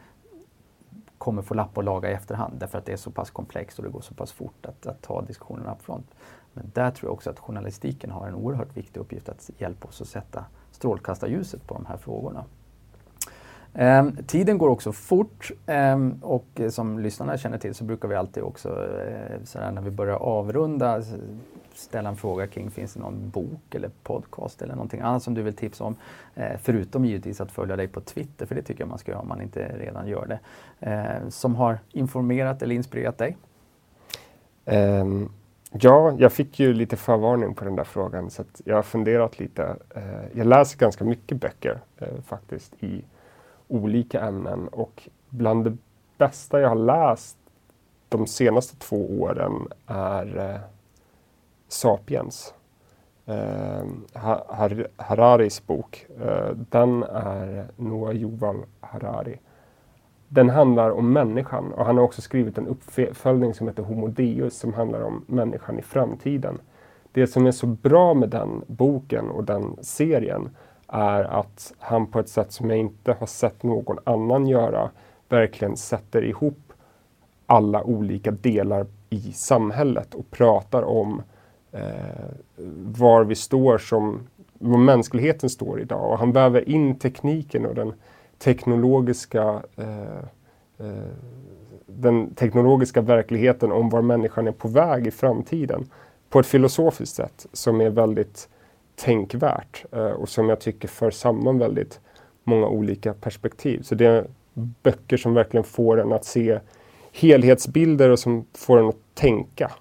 kommer 1.25 1.41
få 1.41 1.53
lappa 1.53 1.79
och 1.79 1.83
laga 1.83 2.09
i 2.09 2.13
efterhand 2.13 2.53
därför 2.59 2.77
att 2.77 2.85
det 2.85 2.91
är 2.91 2.97
så 2.97 3.11
pass 3.11 3.31
komplext 3.31 3.79
och 3.79 3.85
det 3.85 3.91
går 3.91 4.01
så 4.01 4.13
pass 4.13 4.31
fort 4.31 4.65
att, 4.65 4.87
att 4.87 5.01
ta 5.01 5.21
diskussionerna 5.21 5.71
up 5.71 5.81
front. 5.81 6.15
Men 6.53 6.71
där 6.73 6.91
tror 6.91 7.09
jag 7.09 7.13
också 7.13 7.29
att 7.29 7.39
journalistiken 7.39 8.11
har 8.11 8.27
en 8.27 8.35
oerhört 8.35 8.77
viktig 8.77 8.99
uppgift 8.99 9.29
att 9.29 9.49
hjälpa 9.57 9.87
oss 9.87 10.01
att 10.01 10.07
sätta 10.07 10.45
strålkastarljuset 10.71 11.67
på 11.67 11.73
de 11.73 11.85
här 11.85 11.97
frågorna. 11.97 12.43
Um, 13.73 14.17
tiden 14.27 14.57
går 14.57 14.69
också 14.69 14.91
fort 14.91 15.51
um, 15.67 16.19
och 16.21 16.61
som 16.69 16.99
lyssnarna 16.99 17.37
känner 17.37 17.57
till 17.57 17.75
så 17.75 17.83
brukar 17.83 18.07
vi 18.07 18.15
alltid 18.15 18.43
också 18.43 18.69
eh, 18.69 19.43
sådär, 19.43 19.71
när 19.71 19.81
vi 19.81 19.91
börjar 19.91 20.15
avrunda 20.15 21.01
ställa 21.77 22.09
en 22.09 22.15
fråga 22.15 22.47
kring 22.47 22.71
finns 22.71 22.93
det 22.93 22.99
någon 22.99 23.29
bok 23.29 23.75
eller 23.75 23.89
podcast 24.03 24.61
eller 24.61 24.75
någonting 24.75 25.01
annat 25.01 25.23
som 25.23 25.33
du 25.33 25.41
vill 25.41 25.55
tipsa 25.55 25.83
om. 25.83 25.95
Eh, 26.35 26.57
förutom 26.61 27.05
givetvis 27.05 27.41
att 27.41 27.51
följa 27.51 27.75
dig 27.75 27.87
på 27.87 28.01
Twitter, 28.01 28.45
för 28.45 28.55
det 28.55 28.61
tycker 28.61 28.81
jag 28.81 28.89
man 28.89 28.97
ska 28.97 29.11
göra 29.11 29.21
om 29.21 29.27
man 29.27 29.41
inte 29.41 29.77
redan 29.77 30.07
gör 30.07 30.25
det. 30.25 30.39
Eh, 30.79 31.29
som 31.29 31.55
har 31.55 31.79
informerat 31.91 32.61
eller 32.61 32.75
inspirerat 32.75 33.17
dig? 33.17 33.37
Um, 34.65 35.31
ja, 35.71 36.15
jag 36.17 36.33
fick 36.33 36.59
ju 36.59 36.73
lite 36.73 36.97
förvarning 36.97 37.55
på 37.55 37.65
den 37.65 37.75
där 37.75 37.83
frågan 37.83 38.29
så 38.29 38.43
jag 38.63 38.75
har 38.75 38.83
funderat 38.83 39.39
lite. 39.39 39.75
Uh, 39.97 40.37
jag 40.37 40.47
läser 40.47 40.77
ganska 40.77 41.03
mycket 41.03 41.41
böcker 41.41 41.79
uh, 42.01 42.21
faktiskt 42.27 42.83
i 42.83 43.05
olika 43.67 44.21
ämnen 44.21 44.67
och 44.67 45.09
bland 45.29 45.63
det 45.63 45.77
bästa 46.17 46.61
jag 46.61 46.69
har 46.69 46.75
läst 46.75 47.37
de 48.09 48.27
senaste 48.27 48.77
två 48.77 49.21
åren 49.21 49.67
är 49.87 50.37
uh, 50.37 50.59
Sapiens. 51.75 52.53
Eh, 53.25 53.85
Har 54.13 54.87
Hararis 54.97 55.67
bok. 55.67 56.05
Eh, 56.21 56.49
den 56.69 57.03
är 57.03 57.67
Noah 57.75 58.15
Yuval 58.15 58.65
Harari. 58.79 59.39
Den 60.27 60.49
handlar 60.49 60.89
om 60.89 61.13
människan 61.13 61.73
och 61.73 61.85
han 61.85 61.97
har 61.97 62.03
också 62.03 62.21
skrivit 62.21 62.57
en 62.57 62.67
uppföljning 62.67 63.53
som 63.53 63.67
heter 63.67 63.83
Homo 63.83 64.07
Deus 64.07 64.57
som 64.57 64.73
handlar 64.73 65.01
om 65.01 65.23
människan 65.27 65.79
i 65.79 65.81
framtiden. 65.81 66.59
Det 67.11 67.27
som 67.27 67.45
är 67.47 67.51
så 67.51 67.67
bra 67.67 68.13
med 68.13 68.29
den 68.29 68.63
boken 68.67 69.29
och 69.29 69.43
den 69.43 69.75
serien 69.81 70.49
är 70.87 71.23
att 71.23 71.73
han 71.79 72.07
på 72.07 72.19
ett 72.19 72.29
sätt 72.29 72.51
som 72.51 72.69
jag 72.69 72.79
inte 72.79 73.15
har 73.19 73.27
sett 73.27 73.63
någon 73.63 73.97
annan 74.03 74.47
göra 74.47 74.89
verkligen 75.29 75.77
sätter 75.77 76.23
ihop 76.23 76.73
alla 77.45 77.83
olika 77.83 78.31
delar 78.31 78.85
i 79.09 79.19
samhället 79.31 80.15
och 80.15 80.31
pratar 80.31 80.83
om 80.83 81.19
eh, 81.19 81.25
Eh, 81.75 82.25
var 82.77 83.23
vi 83.23 83.35
står 83.35 83.77
som, 83.77 84.27
var 84.53 84.77
mänskligheten 84.77 85.49
står 85.49 85.81
idag. 85.81 86.11
Och 86.11 86.19
han 86.19 86.31
väver 86.31 86.69
in 86.69 86.99
tekniken 86.99 87.65
och 87.65 87.75
den 87.75 87.93
teknologiska 88.37 89.63
eh, 89.75 90.17
eh, 90.77 91.13
den 91.85 92.33
teknologiska 92.35 93.01
verkligheten 93.01 93.71
om 93.71 93.89
var 93.89 94.01
människan 94.01 94.47
är 94.47 94.51
på 94.51 94.67
väg 94.67 95.07
i 95.07 95.11
framtiden 95.11 95.89
på 96.29 96.39
ett 96.39 96.45
filosofiskt 96.45 97.15
sätt 97.15 97.45
som 97.53 97.81
är 97.81 97.89
väldigt 97.89 98.49
tänkvärt 98.95 99.85
eh, 99.91 100.07
och 100.07 100.29
som 100.29 100.49
jag 100.49 100.59
tycker 100.59 100.87
för 100.87 101.11
samman 101.11 101.59
väldigt 101.59 101.99
många 102.43 102.67
olika 102.67 103.13
perspektiv. 103.13 103.81
Så 103.81 103.95
det 103.95 104.05
är 104.05 104.27
böcker 104.53 105.17
som 105.17 105.33
verkligen 105.33 105.63
får 105.63 106.01
en 106.01 106.13
att 106.13 106.25
se 106.25 106.59
helhetsbilder 107.11 108.09
och 108.09 108.19
som 108.19 108.45
får 108.53 108.79
en 108.79 108.89
att 108.89 108.95
tänka. 109.13 109.71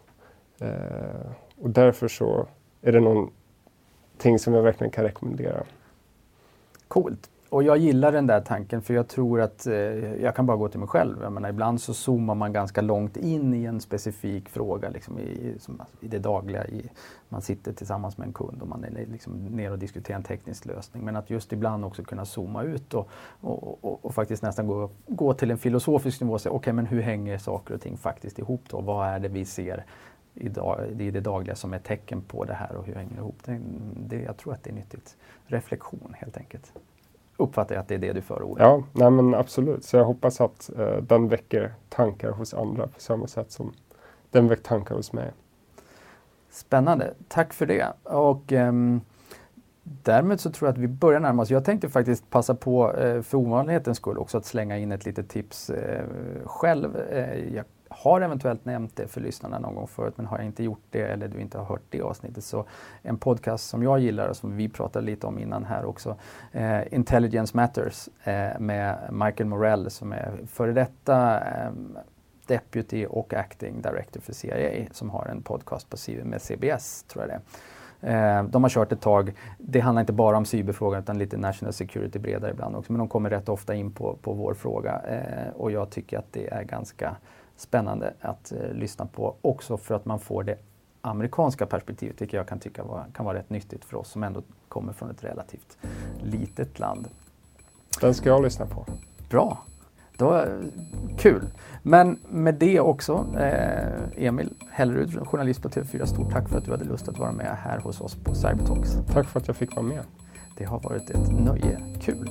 Eh, 0.58 1.30
och 1.64 1.70
därför 1.70 2.08
så 2.08 2.46
är 2.82 2.92
det 2.92 3.00
någonting 3.00 4.38
som 4.38 4.54
jag 4.54 4.62
verkligen 4.62 4.90
kan 4.90 5.04
rekommendera. 5.04 5.62
Coolt. 6.88 7.30
Och 7.48 7.62
jag 7.62 7.76
gillar 7.76 8.12
den 8.12 8.26
där 8.26 8.40
tanken 8.40 8.82
för 8.82 8.94
jag 8.94 9.08
tror 9.08 9.40
att, 9.40 9.66
eh, 9.66 9.74
jag 10.22 10.36
kan 10.36 10.46
bara 10.46 10.56
gå 10.56 10.68
till 10.68 10.80
mig 10.80 10.88
själv, 10.88 11.22
jag 11.22 11.32
menar, 11.32 11.48
ibland 11.48 11.80
så 11.80 11.94
zoomar 11.94 12.34
man 12.34 12.52
ganska 12.52 12.80
långt 12.80 13.16
in 13.16 13.54
i 13.54 13.64
en 13.64 13.80
specifik 13.80 14.48
fråga 14.48 14.88
liksom 14.88 15.18
i, 15.18 15.54
som, 15.58 15.80
alltså, 15.80 15.96
i 16.00 16.08
det 16.08 16.18
dagliga. 16.18 16.66
I, 16.66 16.90
man 17.28 17.42
sitter 17.42 17.72
tillsammans 17.72 18.18
med 18.18 18.26
en 18.26 18.32
kund 18.32 18.62
och 18.62 18.68
man 18.68 18.84
är 18.84 19.06
liksom 19.12 19.32
ner 19.32 19.72
och 19.72 19.78
diskuterar 19.78 20.16
en 20.16 20.22
teknisk 20.22 20.66
lösning. 20.66 21.04
Men 21.04 21.16
att 21.16 21.30
just 21.30 21.52
ibland 21.52 21.84
också 21.84 22.02
kunna 22.02 22.24
zooma 22.24 22.62
ut 22.62 22.94
och, 22.94 23.08
och, 23.40 23.84
och, 23.84 24.04
och 24.04 24.14
faktiskt 24.14 24.42
nästan 24.42 24.66
gå, 24.66 24.90
gå 25.06 25.34
till 25.34 25.50
en 25.50 25.58
filosofisk 25.58 26.20
nivå 26.20 26.32
och 26.32 26.40
säga 26.40 26.50
okej 26.50 26.58
okay, 26.58 26.72
men 26.72 26.86
hur 26.86 27.02
hänger 27.02 27.38
saker 27.38 27.74
och 27.74 27.80
ting 27.80 27.96
faktiskt 27.96 28.38
ihop 28.38 28.62
då? 28.70 28.80
Vad 28.80 29.08
är 29.08 29.18
det 29.18 29.28
vi 29.28 29.44
ser 29.44 29.84
i, 30.34 30.48
dag, 30.48 31.00
i 31.00 31.10
det 31.10 31.20
dagliga 31.20 31.56
som 31.56 31.72
är 31.72 31.78
tecken 31.78 32.22
på 32.22 32.44
det 32.44 32.54
här 32.54 32.76
och 32.76 32.86
hur 32.86 32.94
hänger 32.94 33.10
det 33.10 33.18
ihop? 33.18 33.36
Det, 33.44 33.60
det, 33.96 34.22
jag 34.22 34.36
tror 34.36 34.52
att 34.52 34.64
det 34.64 34.70
är 34.70 34.74
nyttigt. 34.74 35.16
Reflektion 35.46 36.14
helt 36.18 36.36
enkelt 36.36 36.72
uppfattar 37.36 37.74
jag 37.74 37.82
att 37.82 37.88
det 37.88 37.94
är 37.94 37.98
det 37.98 38.12
du 38.12 38.22
förordar. 38.22 38.64
Ja, 38.64 38.82
nej 38.92 39.10
men 39.10 39.34
absolut. 39.34 39.84
Så 39.84 39.96
jag 39.96 40.04
hoppas 40.04 40.40
att 40.40 40.70
eh, 40.78 40.96
den 40.96 41.28
väcker 41.28 41.74
tankar 41.88 42.30
hos 42.30 42.54
andra 42.54 42.86
på 42.86 43.00
samma 43.00 43.26
sätt 43.26 43.52
som 43.52 43.72
den 44.30 44.48
väcker 44.48 44.62
tankar 44.62 44.94
hos 44.94 45.12
mig. 45.12 45.32
Spännande. 46.50 47.14
Tack 47.28 47.52
för 47.52 47.66
det. 47.66 47.92
Och 48.02 48.52
ehm, 48.52 49.00
Därmed 49.86 50.40
så 50.40 50.50
tror 50.50 50.68
jag 50.68 50.72
att 50.72 50.78
vi 50.78 50.88
börjar 50.88 51.20
närma 51.20 51.42
oss. 51.42 51.50
Jag 51.50 51.64
tänkte 51.64 51.88
faktiskt 51.88 52.30
passa 52.30 52.54
på 52.54 52.94
eh, 52.94 53.22
för 53.22 53.38
ovanlighetens 53.38 53.96
skull 53.96 54.18
också 54.18 54.38
att 54.38 54.44
slänga 54.44 54.78
in 54.78 54.92
ett 54.92 55.04
litet 55.04 55.28
tips 55.28 55.70
eh, 55.70 56.04
själv. 56.44 56.96
Eh, 56.96 57.54
jag 57.54 57.64
har 57.96 58.20
eventuellt 58.20 58.64
nämnt 58.64 58.96
det 58.96 59.08
för 59.08 59.20
lyssnarna 59.20 59.58
någon 59.58 59.74
gång 59.74 59.86
förut 59.86 60.14
men 60.16 60.26
har 60.26 60.38
jag 60.38 60.46
inte 60.46 60.64
gjort 60.64 60.82
det 60.90 61.02
eller 61.02 61.28
du 61.28 61.40
inte 61.40 61.58
har 61.58 61.64
hört 61.64 61.82
det 61.90 62.00
avsnittet 62.00 62.44
så 62.44 62.64
en 63.02 63.18
podcast 63.18 63.68
som 63.68 63.82
jag 63.82 63.98
gillar 63.98 64.28
och 64.28 64.36
som 64.36 64.56
vi 64.56 64.68
pratade 64.68 65.06
lite 65.06 65.26
om 65.26 65.38
innan 65.38 65.64
här 65.64 65.84
också 65.84 66.16
eh, 66.52 66.94
Intelligence 66.94 67.56
Matters 67.56 68.08
eh, 68.24 68.58
med 68.58 68.98
Michael 69.10 69.48
Morell 69.48 69.90
som 69.90 70.12
är 70.12 70.32
före 70.46 70.72
detta 70.72 71.40
eh, 71.40 71.70
Deputy 72.46 73.06
och 73.06 73.34
Acting 73.34 73.82
Director 73.82 74.20
för 74.20 74.32
CIA 74.32 74.86
som 74.90 75.10
har 75.10 75.26
en 75.26 75.42
podcast 75.42 75.90
på 75.90 75.96
med 76.24 76.42
CBS 76.42 77.02
tror 77.02 77.22
jag 77.22 77.28
det 77.30 77.34
är. 77.34 77.40
Eh, 78.04 78.44
de 78.44 78.62
har 78.62 78.70
kört 78.70 78.92
ett 78.92 79.00
tag. 79.00 79.32
Det 79.58 79.80
handlar 79.80 80.00
inte 80.00 80.12
bara 80.12 80.36
om 80.36 80.44
cyberfrågan 80.44 81.02
utan 81.02 81.18
lite 81.18 81.36
national 81.36 81.72
security 81.72 82.18
bredare 82.18 82.50
ibland 82.50 82.76
också. 82.76 82.92
Men 82.92 82.98
de 82.98 83.08
kommer 83.08 83.30
rätt 83.30 83.48
ofta 83.48 83.74
in 83.74 83.92
på, 83.92 84.16
på 84.22 84.32
vår 84.32 84.54
fråga 84.54 85.00
eh, 85.08 85.52
och 85.56 85.72
jag 85.72 85.90
tycker 85.90 86.18
att 86.18 86.32
det 86.32 86.52
är 86.52 86.62
ganska 86.62 87.16
spännande 87.56 88.14
att 88.20 88.52
eh, 88.52 88.72
lyssna 88.72 89.06
på 89.06 89.36
också 89.42 89.76
för 89.76 89.94
att 89.94 90.04
man 90.04 90.20
får 90.20 90.44
det 90.44 90.58
amerikanska 91.00 91.66
perspektivet, 91.66 92.20
vilket 92.20 92.36
jag 92.36 92.48
kan 92.48 92.58
tycka 92.58 92.84
var, 92.84 93.04
kan 93.14 93.24
vara 93.24 93.38
rätt 93.38 93.50
nyttigt 93.50 93.84
för 93.84 93.96
oss 93.96 94.10
som 94.10 94.22
ändå 94.22 94.42
kommer 94.68 94.92
från 94.92 95.10
ett 95.10 95.24
relativt 95.24 95.78
litet 96.22 96.78
land. 96.78 97.08
Den 98.00 98.14
ska 98.14 98.28
jag 98.28 98.42
lyssna 98.42 98.66
på. 98.66 98.86
Bra. 99.30 99.64
Då, 100.16 100.44
kul. 101.18 101.46
Men 101.82 102.18
med 102.28 102.54
det 102.54 102.80
också, 102.80 103.26
eh, 103.38 104.26
Emil 104.26 104.54
Hellerud, 104.70 105.26
journalist 105.26 105.62
på 105.62 105.68
TV4, 105.68 106.04
stort 106.04 106.32
tack 106.32 106.48
för 106.48 106.58
att 106.58 106.64
du 106.64 106.70
hade 106.70 106.84
lust 106.84 107.08
att 107.08 107.18
vara 107.18 107.32
med 107.32 107.56
här 107.62 107.78
hos 107.78 108.00
oss 108.00 108.14
på 108.14 108.34
Cybertalks. 108.34 108.98
Tack 109.12 109.26
för 109.28 109.40
att 109.40 109.46
jag 109.46 109.56
fick 109.56 109.76
vara 109.76 109.86
med. 109.86 110.04
Det 110.56 110.64
har 110.64 110.80
varit 110.80 111.10
ett 111.10 111.32
nöje. 111.32 111.80
Kul. 112.00 112.28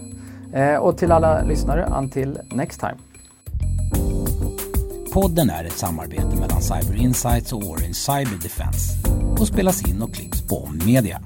Eh, 0.53 0.75
och 0.75 0.97
till 0.97 1.11
alla 1.11 1.43
lyssnare, 1.43 1.85
until 1.99 2.39
next 2.51 2.79
time. 2.79 2.97
Podden 5.13 5.49
är 5.49 5.65
ett 5.65 5.77
samarbete 5.77 6.35
mellan 6.35 6.61
Cyber 6.61 6.95
Insights 6.95 7.53
och 7.53 7.63
Orange 7.63 7.93
Cyber 7.93 8.37
Defense 8.43 8.97
och 9.39 9.47
spelas 9.47 9.89
in 9.89 10.01
och 10.01 10.13
klipps 10.13 10.41
på 10.41 10.69
Media. 10.85 11.21